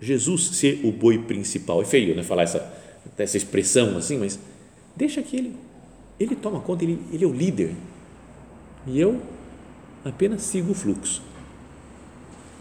Jesus 0.00 0.48
ser 0.56 0.80
o 0.84 0.92
boi 0.92 1.18
principal. 1.18 1.82
É 1.82 1.84
feio, 1.84 2.14
né? 2.14 2.22
Falar 2.22 2.42
essa, 2.42 2.72
essa 3.16 3.36
expressão 3.36 3.96
assim, 3.96 4.18
mas 4.18 4.38
deixa 4.94 5.22
que 5.22 5.36
ele, 5.36 5.56
ele 6.18 6.36
toma 6.36 6.60
conta, 6.60 6.84
ele, 6.84 6.98
ele 7.12 7.24
é 7.24 7.28
o 7.28 7.32
líder. 7.32 7.74
E 8.86 9.00
eu 9.00 9.20
apenas 10.04 10.42
sigo 10.42 10.72
o 10.72 10.74
fluxo. 10.74 11.22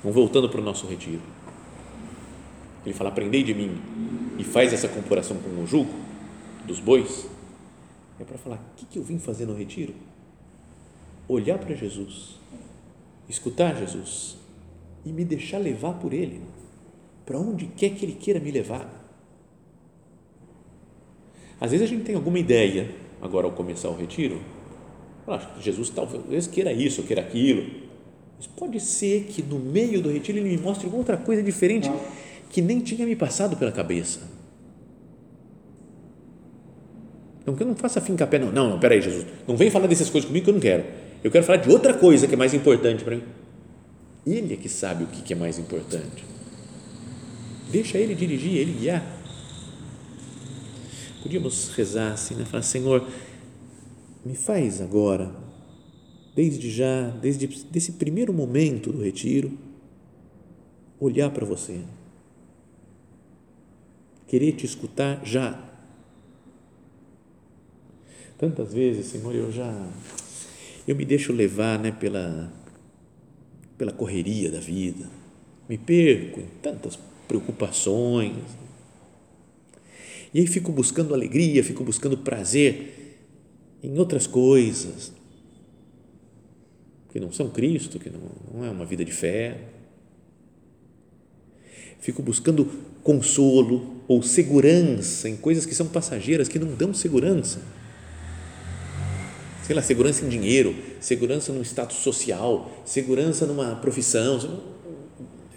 Vamos 0.01 0.15
voltando 0.15 0.49
para 0.49 0.61
o 0.61 0.63
nosso 0.63 0.87
retiro. 0.87 1.21
Ele 2.85 2.93
fala: 2.93 3.09
Aprendei 3.09 3.43
de 3.43 3.53
mim 3.53 3.77
e 4.37 4.43
faz 4.43 4.71
essa 4.73 4.87
comparação 4.87 5.37
com 5.37 5.61
o 5.61 5.67
jugo. 5.67 5.93
dos 6.65 6.79
bois, 6.79 7.27
é 8.19 8.23
para 8.23 8.37
falar: 8.37 8.57
o 8.57 8.75
que, 8.75 8.85
que 8.85 8.99
eu 8.99 9.03
vim 9.03 9.19
fazer 9.19 9.45
no 9.45 9.55
retiro? 9.55 9.93
Olhar 11.27 11.57
para 11.57 11.73
Jesus, 11.73 12.39
escutar 13.27 13.75
Jesus 13.75 14.37
e 15.03 15.09
me 15.11 15.25
deixar 15.25 15.57
levar 15.57 15.93
por 15.93 16.13
Ele, 16.13 16.41
para 17.25 17.39
onde 17.39 17.65
quer 17.67 17.89
que 17.89 18.05
Ele 18.05 18.13
queira 18.13 18.39
me 18.39 18.51
levar. 18.51 19.03
Às 21.59 21.71
vezes 21.71 21.85
a 21.85 21.89
gente 21.89 22.03
tem 22.03 22.15
alguma 22.15 22.37
ideia, 22.37 22.89
agora 23.21 23.47
ao 23.47 23.53
começar 23.53 23.89
o 23.89 23.95
retiro, 23.95 24.41
Jesus 25.59 25.89
talvez 25.89 26.47
queira 26.47 26.71
isso, 26.71 27.01
queira 27.03 27.21
aquilo, 27.21 27.65
mas 28.37 28.45
pode 28.47 28.79
ser 28.79 29.23
que 29.23 29.41
no 29.41 29.57
meio 29.57 30.01
do 30.01 30.11
retiro 30.11 30.37
ele 30.37 30.49
me 30.49 30.57
mostre 30.57 30.87
outra 30.91 31.17
coisa 31.17 31.41
diferente 31.41 31.89
que 32.49 32.61
nem 32.61 32.79
tinha 32.79 33.05
me 33.05 33.15
passado 33.15 33.55
pela 33.57 33.71
cabeça. 33.71 34.19
Então 37.41 37.55
que 37.55 37.63
eu 37.63 37.67
não 37.67 37.75
faça 37.75 38.01
fim 38.01 38.15
capé, 38.15 38.37
não, 38.37 38.51
não, 38.51 38.69
não, 38.71 38.79
peraí, 38.79 39.01
Jesus, 39.01 39.25
não 39.47 39.55
vem 39.55 39.69
falar 39.71 39.87
dessas 39.87 40.09
coisas 40.09 40.27
comigo 40.27 40.45
que 40.45 40.49
eu 40.49 40.53
não 40.53 40.61
quero. 40.61 40.83
Eu 41.23 41.31
quero 41.31 41.43
falar 41.43 41.57
de 41.57 41.71
outra 41.71 41.93
coisa 41.93 42.27
que 42.27 42.33
é 42.33 42.37
mais 42.37 42.53
importante 42.53 43.03
para 43.03 43.15
mim. 43.15 43.23
Ele 44.25 44.53
é 44.53 44.57
que 44.57 44.69
sabe 44.69 45.03
o 45.05 45.07
que 45.07 45.33
é 45.33 45.35
mais 45.35 45.57
importante. 45.57 46.34
Deixa 47.71 47.97
ele 47.97 48.15
dirigir, 48.15 48.57
ele 48.57 48.73
guiar. 48.73 49.03
Podíamos 51.21 51.69
rezar 51.69 52.13
assim, 52.13 52.35
né? 52.35 52.45
Falar, 52.45 52.63
Senhor, 52.63 53.07
me 54.23 54.35
faz 54.35 54.79
agora, 54.79 55.35
desde 56.35 56.69
já, 56.69 57.09
desde 57.09 57.49
esse 57.73 57.93
primeiro 57.93 58.31
momento 58.31 58.91
do 58.91 59.01
retiro, 59.01 59.57
olhar 60.99 61.29
para 61.31 61.45
você, 61.45 61.81
querer 64.27 64.51
te 64.53 64.65
escutar 64.65 65.25
já. 65.25 65.63
Tantas 68.37 68.73
vezes, 68.73 69.07
Senhor, 69.07 69.33
eu 69.33 69.51
já 69.51 69.89
eu 70.87 70.95
me 70.95 71.05
deixo 71.05 71.33
levar, 71.33 71.79
né, 71.79 71.91
pela 71.91 72.51
pela 73.77 73.91
correria 73.91 74.49
da 74.49 74.59
vida, 74.59 75.09
me 75.67 75.77
perco 75.77 76.39
em 76.39 76.47
tantas 76.61 76.97
preocupações, 77.27 78.35
e 80.35 80.39
aí 80.41 80.47
fico 80.47 80.69
buscando 80.69 81.13
alegria, 81.13 81.63
fico 81.63 81.81
buscando 81.81 82.17
prazer 82.17 83.17
em 83.81 83.97
outras 83.97 84.27
coisas 84.27 85.13
que 87.09 87.21
não 87.21 87.31
são 87.31 87.49
Cristo, 87.49 87.97
que 87.97 88.09
não, 88.09 88.19
não 88.53 88.65
é 88.65 88.69
uma 88.69 88.85
vida 88.85 89.05
de 89.05 89.13
fé. 89.13 89.57
Fico 92.01 92.21
buscando 92.21 92.69
consolo 93.01 94.01
ou 94.09 94.21
segurança 94.21 95.29
em 95.29 95.37
coisas 95.37 95.65
que 95.65 95.73
são 95.73 95.87
passageiras, 95.87 96.49
que 96.49 96.59
não 96.59 96.75
dão 96.75 96.93
segurança. 96.93 97.61
Sei 99.63 99.73
lá, 99.73 99.81
segurança 99.81 100.25
em 100.25 100.27
dinheiro, 100.27 100.75
segurança 100.99 101.53
num 101.53 101.61
status 101.61 101.99
social, 101.99 102.83
segurança 102.83 103.45
numa 103.45 103.77
profissão. 103.77 104.74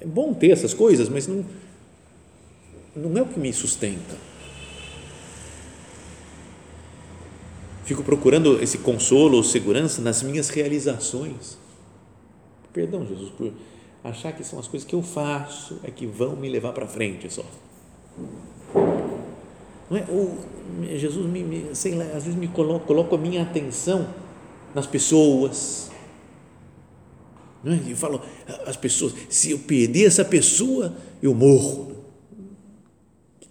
É 0.01 0.07
bom 0.07 0.33
ter 0.35 0.51
essas 0.51 0.73
coisas, 0.75 1.09
mas 1.09 1.27
não, 1.27 1.45
não 2.95 3.17
é 3.19 3.23
o 3.23 3.27
que 3.27 3.39
me 3.39 3.53
sustenta. 3.53 4.17
Fico 7.85 8.03
procurando 8.03 8.63
esse 8.63 8.79
consolo 8.79 9.39
ou 9.39 9.43
segurança 9.43 10.03
nas 10.03 10.23
minhas 10.23 10.51
realizações. 10.51 11.57
Perdão, 12.73 13.07
Jesus, 13.07 13.31
por 13.31 13.53
achar 14.05 14.33
que 14.33 14.45
são 14.45 14.59
as 14.59 14.69
coisas 14.69 14.87
que 14.87 14.95
eu 14.95 15.03
faço 15.03 15.81
é 15.83 15.91
que 15.91 16.07
vão 16.07 16.37
me 16.37 16.49
levar 16.49 16.73
para 16.73 16.87
frente 16.87 17.33
só. 17.33 17.45
Não 19.91 19.97
é? 19.97 20.05
Ou 20.09 20.39
Jesus 20.97 21.27
me, 21.27 21.43
me, 21.43 21.75
sei 21.75 21.95
lá, 21.95 22.05
às 22.05 22.25
vezes 22.25 22.35
me 22.35 22.49
coloca 22.49 23.15
a 23.15 23.19
minha 23.19 23.43
atenção 23.43 24.07
nas 24.75 24.87
pessoas. 24.87 25.88
Não 27.69 27.77
é? 27.77 27.93
Eu 27.93 27.97
falo, 27.97 28.23
as 28.67 28.77
pessoas, 28.77 29.15
se 29.29 29.51
eu 29.51 29.59
perder 29.59 30.07
essa 30.07 30.25
pessoa, 30.25 30.95
eu 31.23 31.35
morro. 31.35 31.97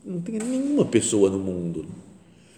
Não 0.05 0.21
tem 0.21 0.39
nenhuma 0.39 0.85
pessoa 0.85 1.29
no 1.29 1.39
mundo 1.39 1.85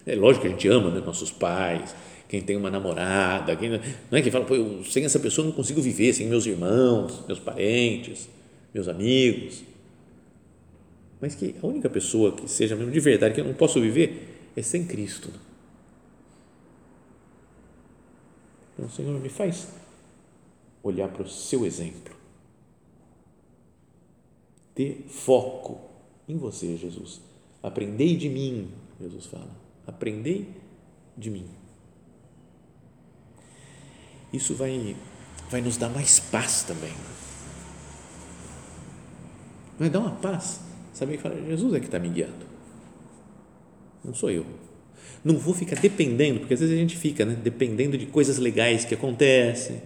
é 0.06 0.14
lógico 0.14 0.42
que 0.42 0.48
a 0.48 0.50
gente 0.50 0.68
ama 0.68 0.90
né, 0.90 1.00
nossos 1.00 1.30
pais, 1.30 1.94
quem 2.28 2.40
tem 2.40 2.56
uma 2.56 2.70
namorada, 2.70 3.54
quem, 3.56 3.70
não 3.70 4.18
é 4.18 4.22
que 4.22 4.30
fala, 4.30 4.44
Pô, 4.44 4.54
sem 4.84 5.04
essa 5.04 5.18
pessoa 5.18 5.44
eu 5.44 5.50
não 5.50 5.56
consigo 5.56 5.80
viver, 5.80 6.12
sem 6.12 6.26
meus 6.26 6.46
irmãos, 6.46 7.22
meus 7.26 7.38
parentes, 7.38 8.28
meus 8.72 8.88
amigos. 8.88 9.62
Mas 11.20 11.34
que 11.34 11.54
a 11.62 11.66
única 11.66 11.88
pessoa 11.88 12.32
que 12.32 12.48
seja 12.48 12.74
mesmo 12.74 12.90
de 12.90 13.00
verdade 13.00 13.34
que 13.34 13.40
eu 13.40 13.44
não 13.44 13.54
posso 13.54 13.80
viver 13.80 14.50
é 14.56 14.62
sem 14.62 14.84
Cristo. 14.84 15.30
Então, 18.74 18.88
Senhor, 18.88 19.20
me 19.20 19.28
faz 19.28 19.68
olhar 20.82 21.08
para 21.08 21.22
o 21.22 21.28
seu 21.28 21.66
exemplo, 21.66 22.14
ter 24.74 25.04
foco 25.08 25.80
em 26.28 26.36
você, 26.36 26.76
Jesus. 26.76 27.20
Aprendei 27.62 28.16
de 28.16 28.28
mim, 28.28 28.70
Jesus 29.00 29.26
fala 29.26 29.70
aprendei 29.90 30.48
de 31.16 31.30
mim. 31.30 31.46
Isso 34.32 34.54
vai, 34.54 34.96
vai 35.50 35.60
nos 35.60 35.76
dar 35.76 35.88
mais 35.88 36.20
paz 36.20 36.62
também. 36.62 36.92
Vai 39.78 39.90
dar 39.90 40.00
uma 40.00 40.12
paz. 40.12 40.60
Saber 40.92 41.16
que 41.16 41.22
fala, 41.22 41.36
Jesus 41.46 41.74
é 41.74 41.80
que 41.80 41.86
está 41.86 41.98
me 41.98 42.08
guiando. 42.08 42.46
Não 44.04 44.14
sou 44.14 44.30
eu. 44.30 44.46
Não 45.24 45.36
vou 45.36 45.52
ficar 45.52 45.78
dependendo, 45.80 46.40
porque 46.40 46.54
às 46.54 46.60
vezes 46.60 46.74
a 46.74 46.78
gente 46.78 46.96
fica 46.96 47.24
né, 47.24 47.34
dependendo 47.34 47.98
de 47.98 48.06
coisas 48.06 48.38
legais 48.38 48.84
que 48.84 48.94
acontecem, 48.94 49.82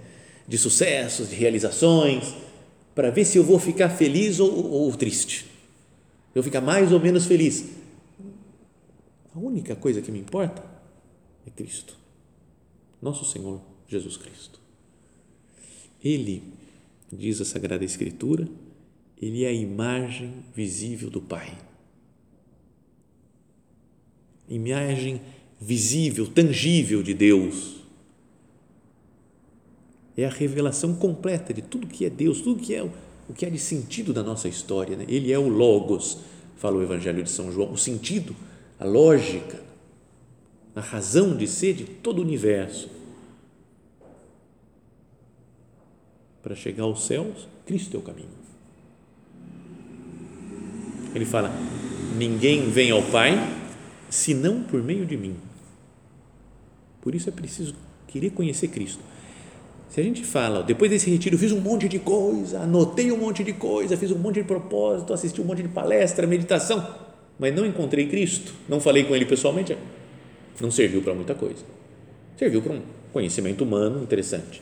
de 0.46 0.58
sucessos, 0.58 1.30
de 1.30 1.34
realizações, 1.34 2.34
para 2.94 3.10
ver 3.10 3.24
se 3.24 3.38
eu 3.38 3.44
vou 3.44 3.58
ficar 3.58 3.90
feliz 3.90 4.38
ou, 4.40 4.70
ou 4.70 4.96
triste. 4.96 5.46
Eu 6.34 6.42
ficar 6.42 6.60
mais 6.60 6.92
ou 6.92 7.00
menos 7.00 7.26
feliz. 7.26 7.64
A 9.34 9.38
única 9.38 9.74
coisa 9.74 10.00
que 10.00 10.12
me 10.12 10.18
importa 10.20 10.64
é 11.46 11.50
Cristo, 11.50 11.96
nosso 13.02 13.24
Senhor 13.24 13.60
Jesus 13.88 14.16
Cristo. 14.16 14.60
Ele, 16.02 16.42
diz 17.12 17.40
a 17.40 17.44
Sagrada 17.44 17.84
Escritura, 17.84 18.48
ele 19.20 19.44
é 19.44 19.48
a 19.48 19.52
imagem 19.52 20.44
visível 20.54 21.10
do 21.10 21.20
Pai. 21.20 21.56
Imagem 24.48 25.20
visível, 25.60 26.26
tangível 26.26 27.02
de 27.02 27.14
Deus. 27.14 27.83
É 30.16 30.24
a 30.24 30.30
revelação 30.30 30.94
completa 30.94 31.52
de 31.52 31.62
tudo 31.62 31.86
que 31.86 32.04
é 32.04 32.10
Deus, 32.10 32.40
tudo 32.40 32.62
que 32.62 32.74
é 32.74 32.82
o 32.82 33.32
que 33.32 33.46
é 33.46 33.50
de 33.50 33.58
sentido 33.58 34.12
da 34.12 34.22
nossa 34.22 34.48
história. 34.48 34.96
Né? 34.96 35.04
Ele 35.08 35.32
é 35.32 35.38
o 35.38 35.48
Logos, 35.48 36.18
fala 36.56 36.76
o 36.76 36.82
Evangelho 36.82 37.22
de 37.22 37.30
São 37.30 37.50
João, 37.50 37.72
o 37.72 37.78
sentido 37.78 38.36
a 38.78 38.84
lógica, 38.84 39.62
a 40.74 40.80
razão 40.80 41.36
de 41.36 41.46
ser 41.46 41.74
de 41.74 41.84
todo 41.84 42.18
o 42.18 42.22
universo. 42.22 42.90
Para 46.42 46.54
chegar 46.54 46.84
aos 46.84 47.06
céus, 47.06 47.48
Cristo 47.64 47.96
é 47.96 48.00
o 48.00 48.02
caminho. 48.02 48.28
Ele 51.14 51.24
fala: 51.24 51.50
ninguém 52.18 52.68
vem 52.68 52.90
ao 52.90 53.02
Pai 53.02 53.32
senão 54.10 54.62
por 54.62 54.82
meio 54.82 55.06
de 55.06 55.16
mim. 55.16 55.36
Por 57.00 57.14
isso 57.14 57.28
é 57.28 57.32
preciso 57.32 57.74
querer 58.08 58.30
conhecer 58.30 58.68
Cristo. 58.68 59.02
Se 59.94 60.00
a 60.00 60.02
gente 60.02 60.24
fala, 60.24 60.60
depois 60.60 60.90
desse 60.90 61.08
retiro, 61.08 61.38
fiz 61.38 61.52
um 61.52 61.60
monte 61.60 61.88
de 61.88 62.00
coisa, 62.00 62.58
anotei 62.58 63.12
um 63.12 63.16
monte 63.16 63.44
de 63.44 63.52
coisa, 63.52 63.96
fiz 63.96 64.10
um 64.10 64.18
monte 64.18 64.40
de 64.40 64.42
propósito, 64.42 65.12
assisti 65.12 65.40
um 65.40 65.44
monte 65.44 65.62
de 65.62 65.68
palestra, 65.68 66.26
meditação 66.26 66.84
mas 67.38 67.54
não 67.54 67.64
encontrei 67.64 68.08
Cristo, 68.08 68.52
não 68.68 68.80
falei 68.80 69.04
com 69.04 69.14
Ele 69.14 69.24
pessoalmente, 69.24 69.78
não 70.60 70.72
serviu 70.72 71.00
para 71.00 71.14
muita 71.14 71.32
coisa. 71.32 71.64
Serviu 72.36 72.60
para 72.60 72.72
um 72.72 72.82
conhecimento 73.12 73.62
humano 73.62 74.02
interessante. 74.02 74.60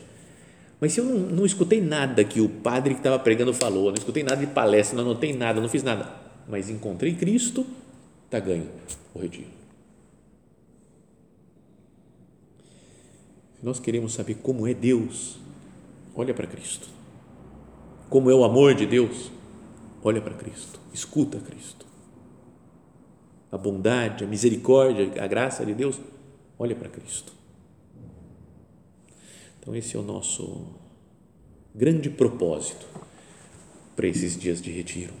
Mas 0.79 0.93
se 0.93 0.99
eu 0.99 1.05
não, 1.05 1.17
não 1.17 1.45
escutei 1.47 1.81
nada 1.81 2.23
que 2.23 2.39
o 2.39 2.47
padre 2.47 2.93
que 2.93 2.99
estava 2.99 3.17
pregando 3.17 3.55
falou, 3.55 3.85
não 3.85 3.95
escutei 3.95 4.21
nada 4.21 4.37
de 4.37 4.45
palestra, 4.45 4.95
não 4.95 5.11
anotei 5.11 5.33
nada, 5.35 5.59
não 5.59 5.67
fiz 5.67 5.81
nada, 5.81 6.07
mas 6.47 6.69
encontrei 6.69 7.15
Cristo, 7.15 7.65
está 8.25 8.39
ganho 8.39 8.67
o 9.15 9.19
retiro. 9.19 9.62
Nós 13.63 13.79
queremos 13.79 14.13
saber 14.13 14.35
como 14.35 14.67
é 14.67 14.73
Deus, 14.73 15.39
olha 16.13 16.33
para 16.33 16.45
Cristo. 16.45 16.85
Como 18.09 18.29
é 18.29 18.35
o 18.35 18.43
amor 18.43 18.75
de 18.75 18.85
Deus, 18.85 19.31
olha 20.03 20.21
para 20.21 20.33
Cristo, 20.33 20.79
escuta 20.93 21.39
Cristo. 21.39 21.85
A 23.49 23.57
bondade, 23.57 24.25
a 24.25 24.27
misericórdia, 24.27 25.23
a 25.23 25.27
graça 25.27 25.65
de 25.65 25.73
Deus, 25.73 25.99
olha 26.59 26.75
para 26.75 26.89
Cristo. 26.89 27.31
Então, 29.59 29.73
esse 29.73 29.95
é 29.95 29.99
o 29.99 30.03
nosso 30.03 30.67
grande 31.73 32.09
propósito 32.09 32.85
para 33.95 34.07
esses 34.07 34.37
dias 34.37 34.61
de 34.61 34.71
retiro. 34.71 35.13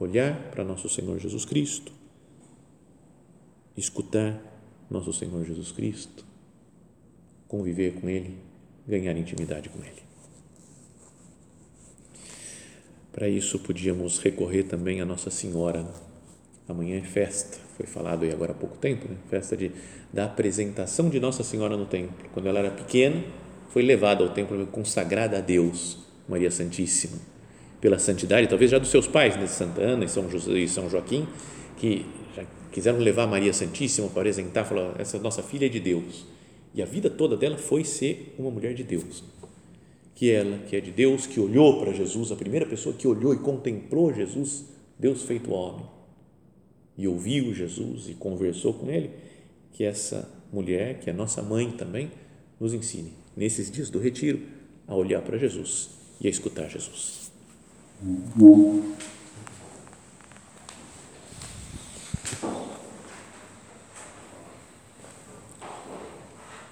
Olhar 0.00 0.50
para 0.50 0.64
nosso 0.64 0.88
Senhor 0.88 1.18
Jesus 1.18 1.44
Cristo, 1.44 1.92
escutar 3.76 4.40
nosso 4.90 5.12
Senhor 5.12 5.44
Jesus 5.44 5.72
Cristo, 5.72 6.25
conviver 7.48 7.94
com 7.94 8.08
Ele, 8.08 8.36
ganhar 8.86 9.16
intimidade 9.16 9.68
com 9.68 9.78
Ele. 9.78 10.06
Para 13.12 13.28
isso, 13.28 13.58
podíamos 13.58 14.18
recorrer 14.18 14.64
também 14.64 15.00
a 15.00 15.04
Nossa 15.04 15.30
Senhora. 15.30 15.86
Amanhã 16.68 16.98
é 16.98 17.02
festa, 17.02 17.58
foi 17.76 17.86
falado 17.86 18.24
aí 18.24 18.32
agora 18.32 18.52
há 18.52 18.54
pouco 18.54 18.76
tempo, 18.76 19.08
né? 19.08 19.16
festa 19.30 19.56
de, 19.56 19.70
da 20.12 20.24
apresentação 20.24 21.08
de 21.08 21.18
Nossa 21.18 21.42
Senhora 21.42 21.76
no 21.76 21.86
templo. 21.86 22.28
Quando 22.34 22.46
ela 22.46 22.58
era 22.58 22.70
pequena, 22.70 23.22
foi 23.70 23.82
levada 23.82 24.24
ao 24.24 24.30
templo 24.30 24.66
consagrada 24.66 25.38
a 25.38 25.40
Deus, 25.40 25.98
Maria 26.28 26.50
Santíssima, 26.50 27.18
pela 27.80 27.98
santidade, 27.98 28.48
talvez 28.48 28.70
já 28.70 28.78
dos 28.78 28.90
seus 28.90 29.06
pais, 29.06 29.36
né? 29.36 29.46
Santa 29.46 29.80
Ana 29.80 30.04
e 30.04 30.08
São, 30.08 30.28
José, 30.28 30.52
e 30.52 30.68
São 30.68 30.90
Joaquim, 30.90 31.26
que 31.76 32.04
já 32.34 32.44
quiseram 32.72 32.98
levar 32.98 33.26
Maria 33.26 33.52
Santíssima 33.52 34.08
para 34.08 34.22
apresentar, 34.22 34.64
falar, 34.64 34.94
essa 34.98 35.18
nossa 35.18 35.42
filha 35.42 35.66
é 35.66 35.68
de 35.68 35.80
Deus. 35.80 36.26
E 36.76 36.82
a 36.82 36.84
vida 36.86 37.08
toda 37.08 37.36
dela 37.38 37.56
foi 37.56 37.84
ser 37.84 38.34
uma 38.38 38.50
mulher 38.50 38.74
de 38.74 38.84
Deus. 38.84 39.24
Que 40.14 40.30
ela, 40.30 40.58
que 40.58 40.76
é 40.76 40.80
de 40.80 40.92
Deus, 40.92 41.26
que 41.26 41.40
olhou 41.40 41.80
para 41.80 41.92
Jesus, 41.92 42.30
a 42.30 42.36
primeira 42.36 42.66
pessoa 42.66 42.94
que 42.94 43.08
olhou 43.08 43.32
e 43.32 43.38
contemplou 43.38 44.12
Jesus, 44.12 44.66
Deus 44.98 45.22
feito 45.22 45.50
homem, 45.50 45.86
e 46.96 47.08
ouviu 47.08 47.52
Jesus 47.54 48.08
e 48.08 48.14
conversou 48.14 48.74
com 48.74 48.90
ele, 48.90 49.10
que 49.72 49.84
essa 49.84 50.30
mulher, 50.52 51.00
que 51.00 51.10
é 51.10 51.12
nossa 51.12 51.42
mãe 51.42 51.70
também, 51.70 52.10
nos 52.60 52.72
ensine, 52.72 53.12
nesses 53.34 53.70
dias 53.70 53.90
do 53.90 53.98
retiro, 53.98 54.40
a 54.86 54.94
olhar 54.94 55.22
para 55.22 55.38
Jesus 55.38 55.90
e 56.20 56.26
a 56.26 56.30
escutar 56.30 56.68
Jesus. 56.68 57.30